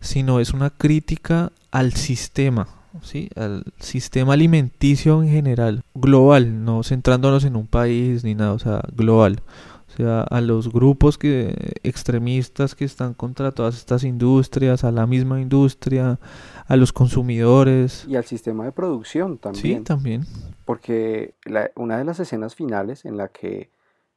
sino 0.00 0.40
es 0.40 0.52
una 0.52 0.70
crítica 0.70 1.52
al 1.70 1.92
sistema, 1.94 2.68
¿sí? 3.02 3.28
Al 3.36 3.64
sistema 3.78 4.34
alimenticio 4.34 5.22
en 5.22 5.28
general, 5.30 5.82
global, 5.94 6.64
no 6.64 6.82
centrándonos 6.82 7.44
en 7.44 7.56
un 7.56 7.66
país 7.66 8.24
ni 8.24 8.34
nada, 8.34 8.52
o 8.52 8.58
sea, 8.58 8.82
global. 8.94 9.40
O 9.88 9.96
sea, 9.96 10.22
a 10.22 10.40
los 10.42 10.70
grupos 10.70 11.16
que 11.16 11.54
extremistas 11.82 12.74
que 12.74 12.84
están 12.84 13.14
contra 13.14 13.52
todas 13.52 13.76
estas 13.76 14.04
industrias, 14.04 14.84
a 14.84 14.92
la 14.92 15.06
misma 15.06 15.40
industria, 15.40 16.18
a 16.66 16.76
los 16.76 16.92
consumidores. 16.92 18.04
Y 18.08 18.16
al 18.16 18.24
sistema 18.26 18.64
de 18.64 18.72
producción 18.72 19.34
Sí, 19.34 19.38
también. 19.40 19.84
también. 19.84 20.26
Porque 20.66 21.34
la- 21.44 21.70
una 21.76 21.96
de 21.96 22.04
las 22.04 22.20
escenas 22.20 22.54
finales 22.54 23.04
en 23.06 23.16
la 23.16 23.28
que 23.28 23.70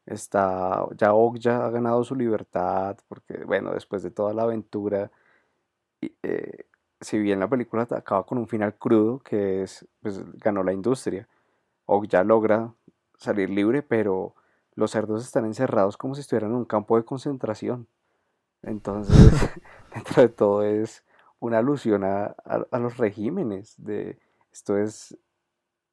está, 0.09 0.85
ya 0.97 1.13
Okja 1.13 1.65
ha 1.67 1.69
ganado 1.71 2.03
su 2.03 2.15
libertad, 2.15 2.97
porque 3.09 3.43
bueno, 3.45 3.73
después 3.73 4.03
de 4.03 4.11
toda 4.11 4.33
la 4.33 4.43
aventura, 4.43 5.11
y, 6.01 6.13
eh, 6.23 6.65
si 7.01 7.19
bien 7.19 7.39
la 7.39 7.49
película 7.49 7.83
acaba 7.83 8.25
con 8.25 8.37
un 8.37 8.47
final 8.47 8.75
crudo, 8.77 9.19
que 9.19 9.63
es, 9.63 9.87
pues 10.01 10.21
ganó 10.39 10.63
la 10.63 10.73
industria, 10.73 11.27
Okja 11.87 12.23
logra 12.23 12.73
salir 13.17 13.49
libre, 13.49 13.83
pero 13.83 14.35
los 14.75 14.91
cerdos 14.91 15.25
están 15.25 15.45
encerrados 15.45 15.97
como 15.97 16.15
si 16.15 16.21
estuvieran 16.21 16.51
en 16.51 16.57
un 16.57 16.65
campo 16.65 16.97
de 16.97 17.05
concentración. 17.05 17.87
Entonces, 18.63 19.15
dentro 19.95 20.21
de 20.23 20.29
todo 20.29 20.63
es 20.63 21.03
una 21.39 21.59
alusión 21.59 22.03
a, 22.03 22.35
a- 22.45 22.67
a 22.71 22.79
los 22.79 22.97
regímenes 22.97 23.75
de 23.77 24.19
esto 24.51 24.77
es 24.77 25.17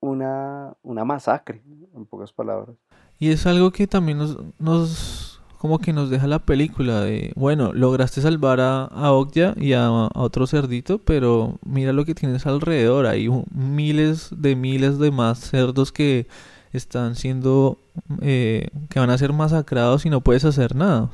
una, 0.00 0.76
una 0.82 1.04
masacre, 1.04 1.62
en 1.94 2.06
pocas 2.06 2.32
palabras. 2.32 2.76
Y 3.18 3.30
es 3.30 3.46
algo 3.46 3.70
que 3.70 3.86
también 3.86 4.18
nos, 4.18 4.38
nos 4.58 5.26
como 5.58 5.78
que 5.78 5.92
nos 5.92 6.10
deja 6.10 6.26
la 6.26 6.38
película 6.38 7.00
de, 7.00 7.32
bueno, 7.34 7.72
lograste 7.72 8.20
salvar 8.20 8.60
a, 8.60 8.84
a 8.84 9.10
y 9.56 9.72
a, 9.72 9.90
otro 10.14 10.46
cerdito, 10.46 10.98
pero 10.98 11.58
mira 11.64 11.92
lo 11.92 12.04
que 12.04 12.14
tienes 12.14 12.46
alrededor, 12.46 13.06
hay 13.06 13.28
miles 13.52 14.30
de 14.30 14.54
miles 14.54 14.98
de 14.98 15.10
más 15.10 15.40
cerdos 15.40 15.92
que 15.92 16.26
están 16.72 17.14
siendo, 17.14 17.78
eh, 18.20 18.68
que 18.90 19.00
van 19.00 19.10
a 19.10 19.18
ser 19.18 19.32
masacrados 19.32 20.04
y 20.04 20.10
no 20.10 20.20
puedes 20.20 20.44
hacer 20.44 20.76
nada, 20.76 21.10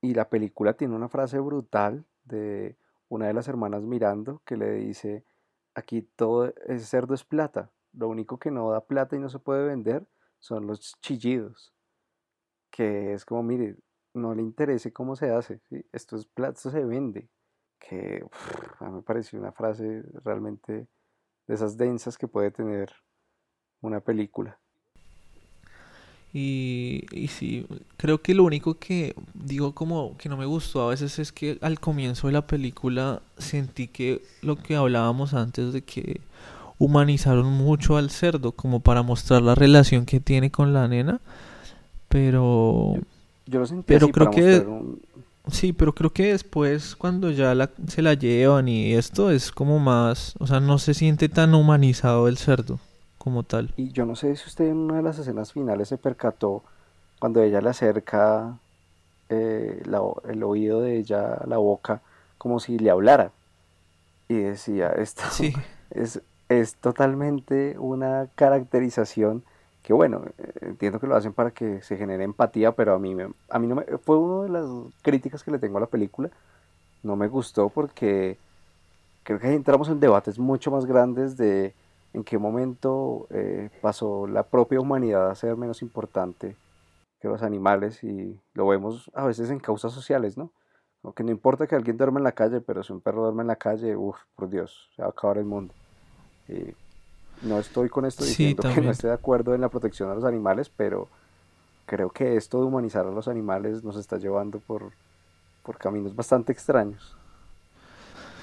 Y 0.00 0.14
la 0.14 0.28
película 0.28 0.74
tiene 0.74 0.94
una 0.94 1.08
frase 1.08 1.38
brutal 1.40 2.04
de 2.24 2.76
una 3.08 3.26
de 3.26 3.34
las 3.34 3.48
hermanas 3.48 3.82
mirando 3.82 4.40
que 4.44 4.56
le 4.56 4.72
dice, 4.72 5.24
aquí 5.74 6.02
todo 6.16 6.54
ese 6.68 6.86
cerdo 6.86 7.14
es 7.14 7.24
plata, 7.24 7.70
lo 7.92 8.08
único 8.08 8.38
que 8.38 8.50
no 8.50 8.70
da 8.70 8.80
plata 8.80 9.16
y 9.16 9.18
no 9.18 9.28
se 9.28 9.38
puede 9.38 9.66
vender 9.66 10.06
son 10.38 10.66
los 10.66 10.94
chillidos, 11.00 11.72
que 12.70 13.12
es 13.12 13.24
como, 13.24 13.42
mire, 13.42 13.76
no 14.14 14.34
le 14.34 14.42
interese 14.42 14.92
cómo 14.92 15.16
se 15.16 15.30
hace, 15.30 15.60
¿sí? 15.68 15.84
Esto 15.92 16.16
es 16.16 16.28
esto 16.36 16.70
se 16.70 16.84
vende, 16.84 17.28
que 17.78 18.24
a 18.80 18.84
mí 18.86 18.96
me 18.96 19.02
pareció 19.02 19.38
una 19.38 19.52
frase 19.52 20.02
realmente 20.24 20.86
de 21.46 21.54
esas 21.54 21.76
densas 21.76 22.18
que 22.18 22.28
puede 22.28 22.50
tener 22.50 22.92
una 23.80 24.00
película. 24.00 24.58
Y, 26.32 27.06
y 27.12 27.28
sí, 27.28 27.66
creo 27.96 28.20
que 28.20 28.34
lo 28.34 28.44
único 28.44 28.74
que 28.74 29.14
digo 29.32 29.74
como 29.74 30.18
que 30.18 30.28
no 30.28 30.36
me 30.36 30.44
gustó 30.44 30.82
a 30.82 30.90
veces 30.90 31.18
es 31.18 31.32
que 31.32 31.56
al 31.62 31.80
comienzo 31.80 32.26
de 32.26 32.34
la 32.34 32.46
película 32.46 33.22
sentí 33.38 33.88
que 33.88 34.22
lo 34.42 34.56
que 34.56 34.76
hablábamos 34.76 35.32
antes 35.32 35.72
de 35.72 35.82
que 35.82 36.20
humanizaron 36.78 37.46
mucho 37.46 37.96
al 37.96 38.10
cerdo 38.10 38.52
como 38.52 38.80
para 38.80 39.02
mostrar 39.02 39.42
la 39.42 39.54
relación 39.54 40.04
que 40.06 40.20
tiene 40.20 40.50
con 40.50 40.72
la 40.72 40.88
nena, 40.88 41.20
pero 42.08 42.94
Yo 43.46 43.60
lo 43.60 43.66
sentí 43.66 43.84
Pero 43.86 44.06
así 44.06 44.12
creo 44.12 44.30
que- 44.30 44.58
un, 44.66 45.00
sí, 45.50 45.72
pero 45.72 45.94
creo 45.94 46.10
que 46.12 46.32
después 46.32 46.96
cuando 46.96 47.30
ya 47.30 47.54
la, 47.54 47.70
se 47.88 48.02
la 48.02 48.14
llevan 48.14 48.68
y 48.68 48.92
esto 48.94 49.30
es 49.30 49.52
como 49.52 49.78
más, 49.78 50.34
o 50.38 50.46
sea, 50.46 50.60
no 50.60 50.78
se 50.78 50.94
siente 50.94 51.28
tan 51.28 51.54
humanizado 51.54 52.28
el 52.28 52.36
cerdo 52.36 52.78
como 53.18 53.42
tal. 53.42 53.72
Y 53.76 53.90
yo 53.92 54.06
no 54.06 54.16
sé 54.16 54.34
si 54.36 54.46
usted 54.48 54.66
en 54.68 54.76
una 54.76 54.96
de 54.96 55.02
las 55.02 55.18
escenas 55.18 55.52
finales 55.52 55.88
se 55.88 55.98
percató 55.98 56.62
cuando 57.18 57.42
ella 57.42 57.60
le 57.60 57.70
acerca 57.70 58.58
eh, 59.28 59.82
la 59.86 60.00
el 60.28 60.42
oído 60.44 60.80
de 60.80 60.98
ella 60.98 61.34
a 61.34 61.46
la 61.46 61.56
boca 61.58 62.00
como 62.38 62.60
si 62.60 62.78
le 62.78 62.90
hablara. 62.90 63.32
Y 64.28 64.34
decía, 64.34 64.88
esto 64.90 65.22
Sí, 65.30 65.52
es, 65.90 66.20
es 66.48 66.76
totalmente 66.78 67.76
una 67.78 68.30
caracterización 68.34 69.44
que 69.82 69.92
bueno, 69.92 70.24
eh, 70.38 70.52
entiendo 70.62 71.00
que 71.00 71.06
lo 71.06 71.16
hacen 71.16 71.32
para 71.32 71.52
que 71.52 71.82
se 71.82 71.96
genere 71.96 72.24
empatía, 72.24 72.72
pero 72.74 72.94
a 72.94 72.98
mí, 72.98 73.14
me- 73.14 73.32
a 73.50 73.58
mí 73.58 73.66
no 73.68 73.76
me, 73.76 73.84
fue 73.98 74.18
una 74.18 74.44
de 74.44 74.50
las 74.50 74.66
críticas 75.02 75.44
que 75.44 75.50
le 75.52 75.58
tengo 75.60 75.78
a 75.78 75.80
la 75.82 75.86
película. 75.88 76.30
No 77.02 77.16
me 77.16 77.28
gustó 77.28 77.70
porque 77.70 78.38
creo 79.22 79.38
que 79.38 79.52
entramos 79.54 79.88
en 79.88 80.00
debates 80.00 80.38
mucho 80.38 80.70
más 80.70 80.86
grandes 80.86 81.36
de 81.36 81.74
en 82.12 82.24
qué 82.24 82.38
momento 82.38 83.26
eh, 83.30 83.70
pasó 83.80 84.26
la 84.26 84.44
propia 84.44 84.80
humanidad 84.80 85.30
a 85.30 85.34
ser 85.34 85.56
menos 85.56 85.82
importante 85.82 86.56
que 87.20 87.28
los 87.28 87.42
animales 87.42 88.04
y 88.04 88.40
lo 88.54 88.66
vemos 88.68 89.10
a 89.14 89.26
veces 89.26 89.50
en 89.50 89.60
causas 89.60 89.92
sociales, 89.92 90.38
¿no? 90.38 90.52
Aunque 91.02 91.24
no 91.24 91.32
importa 91.32 91.66
que 91.66 91.76
alguien 91.76 91.96
duerma 91.98 92.20
en 92.20 92.24
la 92.24 92.32
calle, 92.32 92.60
pero 92.60 92.82
si 92.82 92.92
un 92.92 93.00
perro 93.02 93.22
duerme 93.22 93.42
en 93.42 93.48
la 93.48 93.56
calle, 93.56 93.96
uff, 93.96 94.18
por 94.36 94.50
Dios, 94.50 94.90
se 94.96 95.02
va 95.02 95.08
a 95.08 95.10
acabar 95.12 95.38
el 95.38 95.46
mundo. 95.46 95.74
No 97.42 97.58
estoy 97.58 97.88
con 97.88 98.06
esto 98.06 98.24
Sí, 98.24 98.30
diciendo 98.30 98.62
que 98.74 98.80
no 98.80 98.90
esté 98.90 99.08
de 99.08 99.14
acuerdo 99.14 99.54
en 99.54 99.60
la 99.60 99.68
protección 99.68 100.10
a 100.10 100.14
los 100.14 100.24
animales, 100.24 100.70
pero 100.74 101.08
creo 101.86 102.10
que 102.10 102.36
esto 102.36 102.60
de 102.60 102.66
humanizar 102.66 103.06
a 103.06 103.10
los 103.10 103.28
animales 103.28 103.84
nos 103.84 103.96
está 103.96 104.16
llevando 104.16 104.58
por, 104.58 104.92
por 105.62 105.78
caminos 105.78 106.14
bastante 106.14 106.52
extraños. 106.52 107.14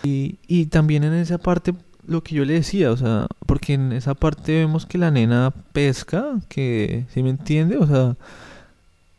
Y, 0.03 0.37
y 0.47 0.65
también 0.67 1.03
en 1.03 1.13
esa 1.13 1.37
parte, 1.37 1.73
lo 2.05 2.23
que 2.23 2.35
yo 2.35 2.45
le 2.45 2.53
decía, 2.53 2.91
o 2.91 2.97
sea, 2.97 3.27
porque 3.45 3.73
en 3.73 3.93
esa 3.93 4.13
parte 4.13 4.53
vemos 4.53 4.85
que 4.85 4.97
la 4.97 5.11
nena 5.11 5.53
pesca, 5.71 6.35
que, 6.49 7.05
¿sí 7.13 7.23
me 7.23 7.29
entiende? 7.29 7.77
O 7.77 7.87
sea, 7.87 8.15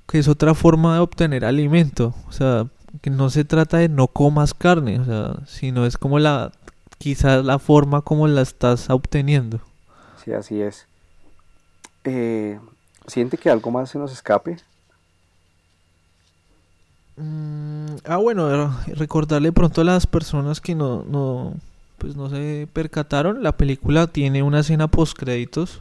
que 0.06 0.18
es 0.18 0.28
otra 0.28 0.54
forma 0.54 0.94
de 0.94 1.00
obtener 1.00 1.44
alimento, 1.44 2.14
o 2.28 2.32
sea, 2.32 2.66
que 3.00 3.10
no 3.10 3.30
se 3.30 3.44
trata 3.44 3.78
de 3.78 3.88
no 3.88 4.06
comas 4.08 4.54
carne, 4.54 5.00
o 5.00 5.04
sea, 5.04 5.36
sino 5.46 5.86
es 5.86 5.96
como 5.96 6.18
la, 6.18 6.52
quizás 6.98 7.44
la 7.44 7.58
forma 7.58 8.02
como 8.02 8.26
la 8.28 8.42
estás 8.42 8.90
obteniendo. 8.90 9.60
Sí, 10.24 10.32
así 10.32 10.60
es. 10.60 10.86
Eh, 12.04 12.58
¿siente 13.06 13.38
que 13.38 13.50
algo 13.50 13.70
más 13.70 13.90
se 13.90 13.98
nos 13.98 14.12
escape? 14.12 14.58
Mm, 17.16 17.96
ah, 18.06 18.16
bueno, 18.16 18.48
re- 18.50 18.94
recordarle 18.94 19.52
pronto 19.52 19.80
a 19.82 19.84
las 19.84 20.06
personas 20.06 20.60
que 20.60 20.74
no, 20.74 21.04
no, 21.08 21.54
pues 21.98 22.16
no 22.16 22.28
se 22.28 22.68
percataron, 22.72 23.42
la 23.42 23.56
película 23.56 24.06
tiene 24.08 24.42
una 24.42 24.60
escena 24.60 24.88
post 24.88 25.16
créditos 25.16 25.80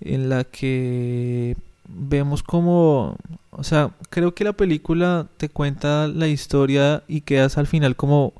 en 0.00 0.28
la 0.28 0.44
que 0.44 1.56
vemos 1.88 2.42
como, 2.42 3.16
o 3.50 3.64
sea, 3.64 3.90
creo 4.10 4.34
que 4.34 4.44
la 4.44 4.52
película 4.52 5.26
te 5.38 5.48
cuenta 5.48 6.06
la 6.08 6.28
historia 6.28 7.02
y 7.08 7.22
quedas 7.22 7.58
al 7.58 7.66
final 7.66 7.96
como, 7.96 8.32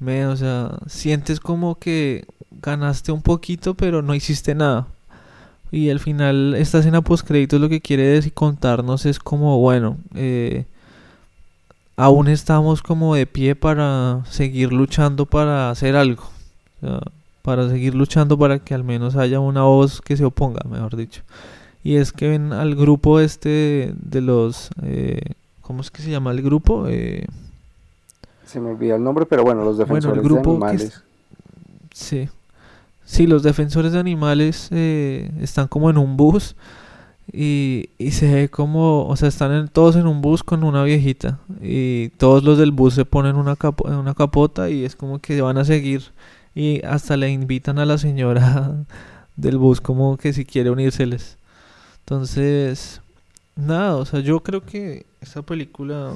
me, 0.00 0.26
o 0.26 0.36
sea, 0.36 0.78
sientes 0.86 1.40
como 1.40 1.76
que 1.76 2.24
ganaste 2.62 3.12
un 3.12 3.22
poquito 3.22 3.74
pero 3.74 4.02
no 4.02 4.14
hiciste 4.14 4.54
nada. 4.54 4.86
Y 5.70 5.90
al 5.90 6.00
final 6.00 6.54
esta 6.56 6.78
escena 6.78 7.02
post 7.02 7.26
créditos 7.26 7.60
lo 7.60 7.68
que 7.68 7.80
quiere 7.80 8.02
decir 8.04 8.32
contarnos 8.34 9.06
es 9.06 9.20
como, 9.20 9.58
bueno, 9.60 9.98
eh, 10.14 10.64
aún 11.96 12.28
estamos 12.28 12.82
como 12.82 13.14
de 13.14 13.26
pie 13.26 13.54
para 13.54 14.24
seguir 14.28 14.72
luchando 14.72 15.26
para 15.26 15.70
hacer 15.70 15.94
algo. 15.96 16.24
O 16.82 16.86
sea, 16.86 17.00
para 17.42 17.68
seguir 17.68 17.94
luchando 17.94 18.38
para 18.38 18.58
que 18.58 18.74
al 18.74 18.84
menos 18.84 19.16
haya 19.16 19.40
una 19.40 19.62
voz 19.62 20.00
que 20.00 20.16
se 20.16 20.24
oponga, 20.24 20.60
mejor 20.68 20.96
dicho. 20.96 21.22
Y 21.82 21.96
es 21.96 22.12
que 22.12 22.28
ven 22.28 22.52
al 22.52 22.74
grupo 22.74 23.20
este 23.20 23.94
de 23.96 24.20
los... 24.20 24.70
eh, 24.82 25.20
¿Cómo 25.62 25.82
es 25.82 25.90
que 25.90 26.02
se 26.02 26.10
llama 26.10 26.32
el 26.32 26.42
grupo? 26.42 26.86
Eh, 26.88 27.26
Se 28.50 28.60
me 28.60 28.70
olvidó 28.70 28.96
el 28.96 29.02
nombre, 29.04 29.26
pero 29.26 29.42
bueno, 29.44 29.64
los 29.64 29.76
Bueno, 29.76 29.94
el 29.94 30.00
defensores 30.00 30.24
grupo 30.24 30.50
de 30.50 30.56
animales. 30.56 30.82
es- 30.82 31.02
sí. 31.94 32.28
Sí, 33.04 33.26
los 33.26 33.42
defensores 33.42 33.92
de 33.92 33.98
animales 33.98 34.68
eh, 34.70 35.30
están 35.40 35.66
como 35.68 35.90
en 35.90 35.98
un 35.98 36.16
bus 36.16 36.54
y, 37.32 37.90
y 37.98 38.10
se 38.12 38.32
ve 38.32 38.48
como, 38.48 39.06
o 39.06 39.16
sea, 39.16 39.28
están 39.28 39.52
en- 39.52 39.68
todos 39.68 39.96
en 39.96 40.06
un 40.06 40.20
bus 40.20 40.42
con 40.42 40.62
una 40.64 40.84
viejita 40.84 41.38
y 41.60 42.08
todos 42.10 42.42
los 42.44 42.58
del 42.58 42.70
bus 42.72 42.94
se 42.94 43.04
ponen 43.04 43.36
una, 43.36 43.56
capo- 43.56 43.88
una 43.88 44.14
capota 44.14 44.70
y 44.70 44.84
es 44.84 44.94
como 44.96 45.18
que 45.18 45.40
van 45.42 45.58
a 45.58 45.64
seguir 45.64 46.02
y 46.54 46.84
hasta 46.84 47.16
le 47.16 47.30
invitan 47.30 47.78
a 47.78 47.86
la 47.86 47.98
señora 47.98 48.84
del 49.36 49.58
bus 49.58 49.80
como 49.80 50.16
que 50.16 50.32
si 50.32 50.44
quiere 50.44 50.70
unírseles. 50.70 51.36
Entonces, 52.00 53.00
nada, 53.56 53.96
o 53.96 54.04
sea, 54.04 54.20
yo 54.20 54.40
creo 54.42 54.64
que 54.64 55.06
esta 55.20 55.42
película 55.42 56.14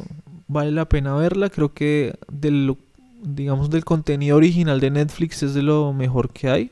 vale 0.49 0.71
la 0.73 0.89
pena 0.89 1.15
verla, 1.15 1.51
creo 1.51 1.73
que 1.73 2.15
del 2.31 2.77
digamos 3.23 3.71
del 3.71 3.85
contenido 3.85 4.37
original 4.37 4.81
de 4.81 4.91
Netflix 4.91 5.43
es 5.43 5.55
de 5.55 5.63
lo 5.63 5.93
mejor 5.93 6.31
que 6.31 6.49
hay. 6.51 6.71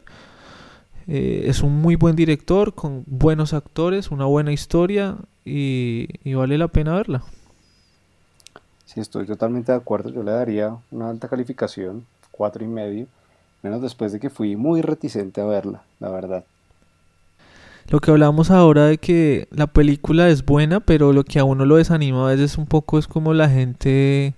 Eh, 1.08 1.44
es 1.46 1.62
un 1.62 1.80
muy 1.80 1.96
buen 1.96 2.14
director 2.14 2.74
con 2.74 3.04
buenos 3.06 3.54
actores, 3.54 4.10
una 4.10 4.26
buena 4.26 4.52
historia 4.52 5.16
y, 5.44 6.08
y 6.22 6.34
vale 6.34 6.58
la 6.58 6.68
pena 6.68 6.94
verla. 6.94 7.24
Sí, 8.84 9.00
estoy 9.00 9.26
totalmente 9.26 9.72
de 9.72 9.78
acuerdo. 9.78 10.10
Yo 10.10 10.22
le 10.22 10.32
daría 10.32 10.76
una 10.90 11.08
alta 11.08 11.28
calificación, 11.28 12.04
cuatro 12.30 12.64
y 12.64 12.68
medio, 12.68 13.06
menos 13.62 13.80
después 13.80 14.12
de 14.12 14.20
que 14.20 14.30
fui 14.30 14.54
muy 14.54 14.82
reticente 14.82 15.40
a 15.40 15.46
verla, 15.46 15.82
la 15.98 16.10
verdad. 16.10 16.44
Lo 17.90 18.00
que 18.00 18.10
hablamos 18.10 18.50
ahora 18.50 18.86
de 18.86 18.98
que 18.98 19.48
la 19.50 19.66
película 19.66 20.28
es 20.28 20.44
buena, 20.44 20.80
pero 20.80 21.12
lo 21.12 21.24
que 21.24 21.38
a 21.38 21.44
uno 21.44 21.64
lo 21.66 21.76
desanima 21.76 22.26
a 22.26 22.32
veces 22.32 22.56
un 22.56 22.66
poco 22.66 22.98
es 22.98 23.06
como 23.06 23.34
la 23.34 23.48
gente, 23.48 24.34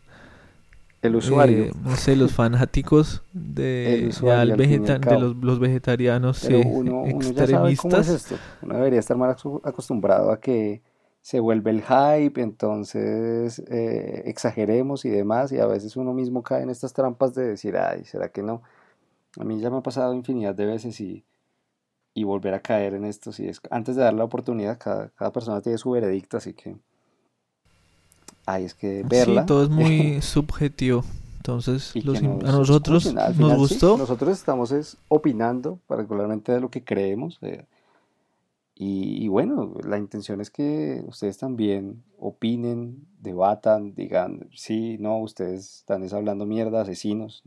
El 1.03 1.17
usuario. 1.17 1.65
eh, 1.65 1.73
no 1.85 1.97
sé, 1.97 2.17
los 2.17 2.33
fanáticos 2.33 3.23
de, 3.33 4.07
usuario, 4.09 4.57
vegeta- 4.57 4.99
de 4.99 5.19
los, 5.19 5.37
los 5.37 5.59
vegetarianos 5.61 6.39
Pero 6.41 6.63
sí, 6.63 6.69
uno, 6.69 7.03
uno 7.03 7.31
ya 7.33 7.47
sabe 7.47 7.77
cómo 7.77 7.97
es 7.97 8.09
extremistas. 8.09 8.09
esto. 8.09 8.37
Uno 8.63 8.75
debería 8.77 8.99
estar 8.99 9.17
más 9.17 9.37
acostumbrado 9.63 10.31
a 10.33 10.41
que 10.41 10.83
se 11.23 11.41
vuelve 11.41 11.71
el 11.71 11.83
hype, 11.83 12.41
entonces 12.43 13.61
eh, 13.71 14.23
exageremos 14.27 15.05
y 15.05 15.11
demás, 15.11 15.53
y 15.53 15.59
a 15.59 15.67
veces 15.67 15.97
uno 15.97 16.13
mismo 16.13 16.43
cae 16.43 16.63
en 16.63 16.71
estas 16.71 16.93
trampas 16.93 17.35
de 17.35 17.47
decir, 17.47 17.77
ay, 17.77 18.05
¿será 18.05 18.29
que 18.29 18.43
no? 18.43 18.63
A 19.41 19.45
mí 19.45 19.61
ya 19.61 19.71
me 19.71 19.79
ha 19.79 19.83
pasado 19.83 20.15
infinidad 20.15 20.55
de 20.55 20.67
veces 20.67 21.01
y, 21.01 21.25
y 22.15 22.25
volver 22.25 22.55
a 22.55 22.61
caer 22.61 22.95
en 22.95 23.05
esto. 23.05 23.33
Si 23.33 23.47
es, 23.47 23.61
antes 23.71 23.97
de 23.97 24.03
dar 24.03 24.15
la 24.15 24.25
oportunidad, 24.25 24.79
cada, 24.79 25.09
cada 25.11 25.33
persona 25.33 25.61
tiene 25.61 25.79
su 25.79 25.91
veredicto, 25.91 26.37
así 26.37 26.55
que, 26.55 26.77
ay, 28.47 28.65
es 28.65 28.75
que 28.75 29.03
verla. 29.05 29.43
Sí, 29.43 29.47
todo 29.47 29.65
es 29.65 29.71
muy 29.71 30.23
subjetivo. 30.23 31.05
Entonces, 31.37 31.95
los 32.05 32.23
nos 32.23 32.45
a 32.45 32.53
nosotros 32.53 33.05
escuchen. 33.05 33.19
Al 33.19 33.29
nos 33.29 33.37
final, 33.37 33.57
sí, 33.57 33.75
gustó. 33.75 33.99
nosotros 33.99 34.39
estamos 34.39 34.73
es 34.73 34.97
opinando 35.09 35.79
particularmente 35.87 36.53
de 36.53 36.61
lo 36.61 36.71
que 36.71 36.83
creemos. 36.83 37.39
eh, 37.43 37.67
y, 38.77 39.25
y 39.25 39.29
bueno, 39.29 39.75
la 39.87 39.99
intención 39.99 40.41
es 40.41 40.51
que 40.51 41.05
ustedes 41.07 41.39
también 41.39 42.03
opinen, 42.19 43.07
debatan, 43.21 43.95
digan, 43.95 44.49
sí, 44.55 44.97
no, 44.99 45.19
ustedes 45.19 45.77
están 45.81 46.03
es 46.03 46.13
hablando 46.13 46.47
mierda, 46.47 46.81
asesinos. 46.81 47.43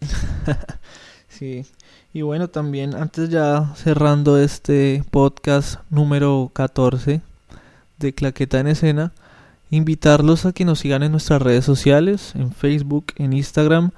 Sí. 1.30 1.64
Y 2.12 2.22
bueno, 2.22 2.48
también 2.48 2.94
antes 2.94 3.30
ya 3.30 3.72
cerrando 3.76 4.36
este 4.36 5.02
podcast 5.10 5.80
número 5.88 6.50
14 6.52 7.22
de 7.98 8.14
Claqueta 8.14 8.58
en 8.58 8.66
Escena, 8.66 9.12
invitarlos 9.70 10.44
a 10.44 10.52
que 10.52 10.64
nos 10.64 10.80
sigan 10.80 11.02
en 11.02 11.12
nuestras 11.12 11.40
redes 11.40 11.64
sociales, 11.64 12.34
en 12.34 12.52
Facebook, 12.52 13.06
en 13.16 13.32
Instagram. 13.32 13.92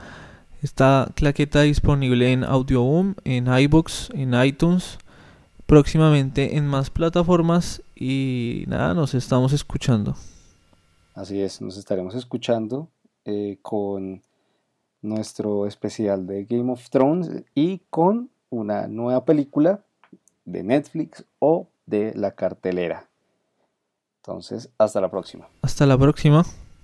Está 0.62 1.10
Claqueta 1.14 1.62
disponible 1.62 2.32
en 2.32 2.44
Audioboom, 2.44 3.14
en 3.24 3.46
iBox, 3.48 4.10
en 4.14 4.34
iTunes, 4.34 4.98
próximamente 5.66 6.56
en 6.56 6.66
más 6.66 6.90
plataformas 6.90 7.82
y 7.96 8.64
nada, 8.68 8.94
nos 8.94 9.14
estamos 9.14 9.52
escuchando. 9.52 10.14
Así 11.14 11.40
es, 11.40 11.60
nos 11.60 11.76
estaremos 11.78 12.14
escuchando 12.14 12.88
eh, 13.24 13.58
con 13.62 14.22
nuestro 15.02 15.66
especial 15.66 16.26
de 16.26 16.44
Game 16.44 16.72
of 16.72 16.88
Thrones 16.88 17.44
y 17.54 17.80
con 17.90 18.30
una 18.50 18.86
nueva 18.86 19.24
película 19.24 19.80
de 20.44 20.62
Netflix 20.62 21.24
o 21.38 21.68
de 21.86 22.14
la 22.14 22.34
cartelera. 22.34 23.08
Entonces, 24.22 24.70
hasta 24.78 25.00
la 25.00 25.10
próxima. 25.10 25.48
Hasta 25.62 25.84
la 25.84 25.98
próxima. 25.98 26.44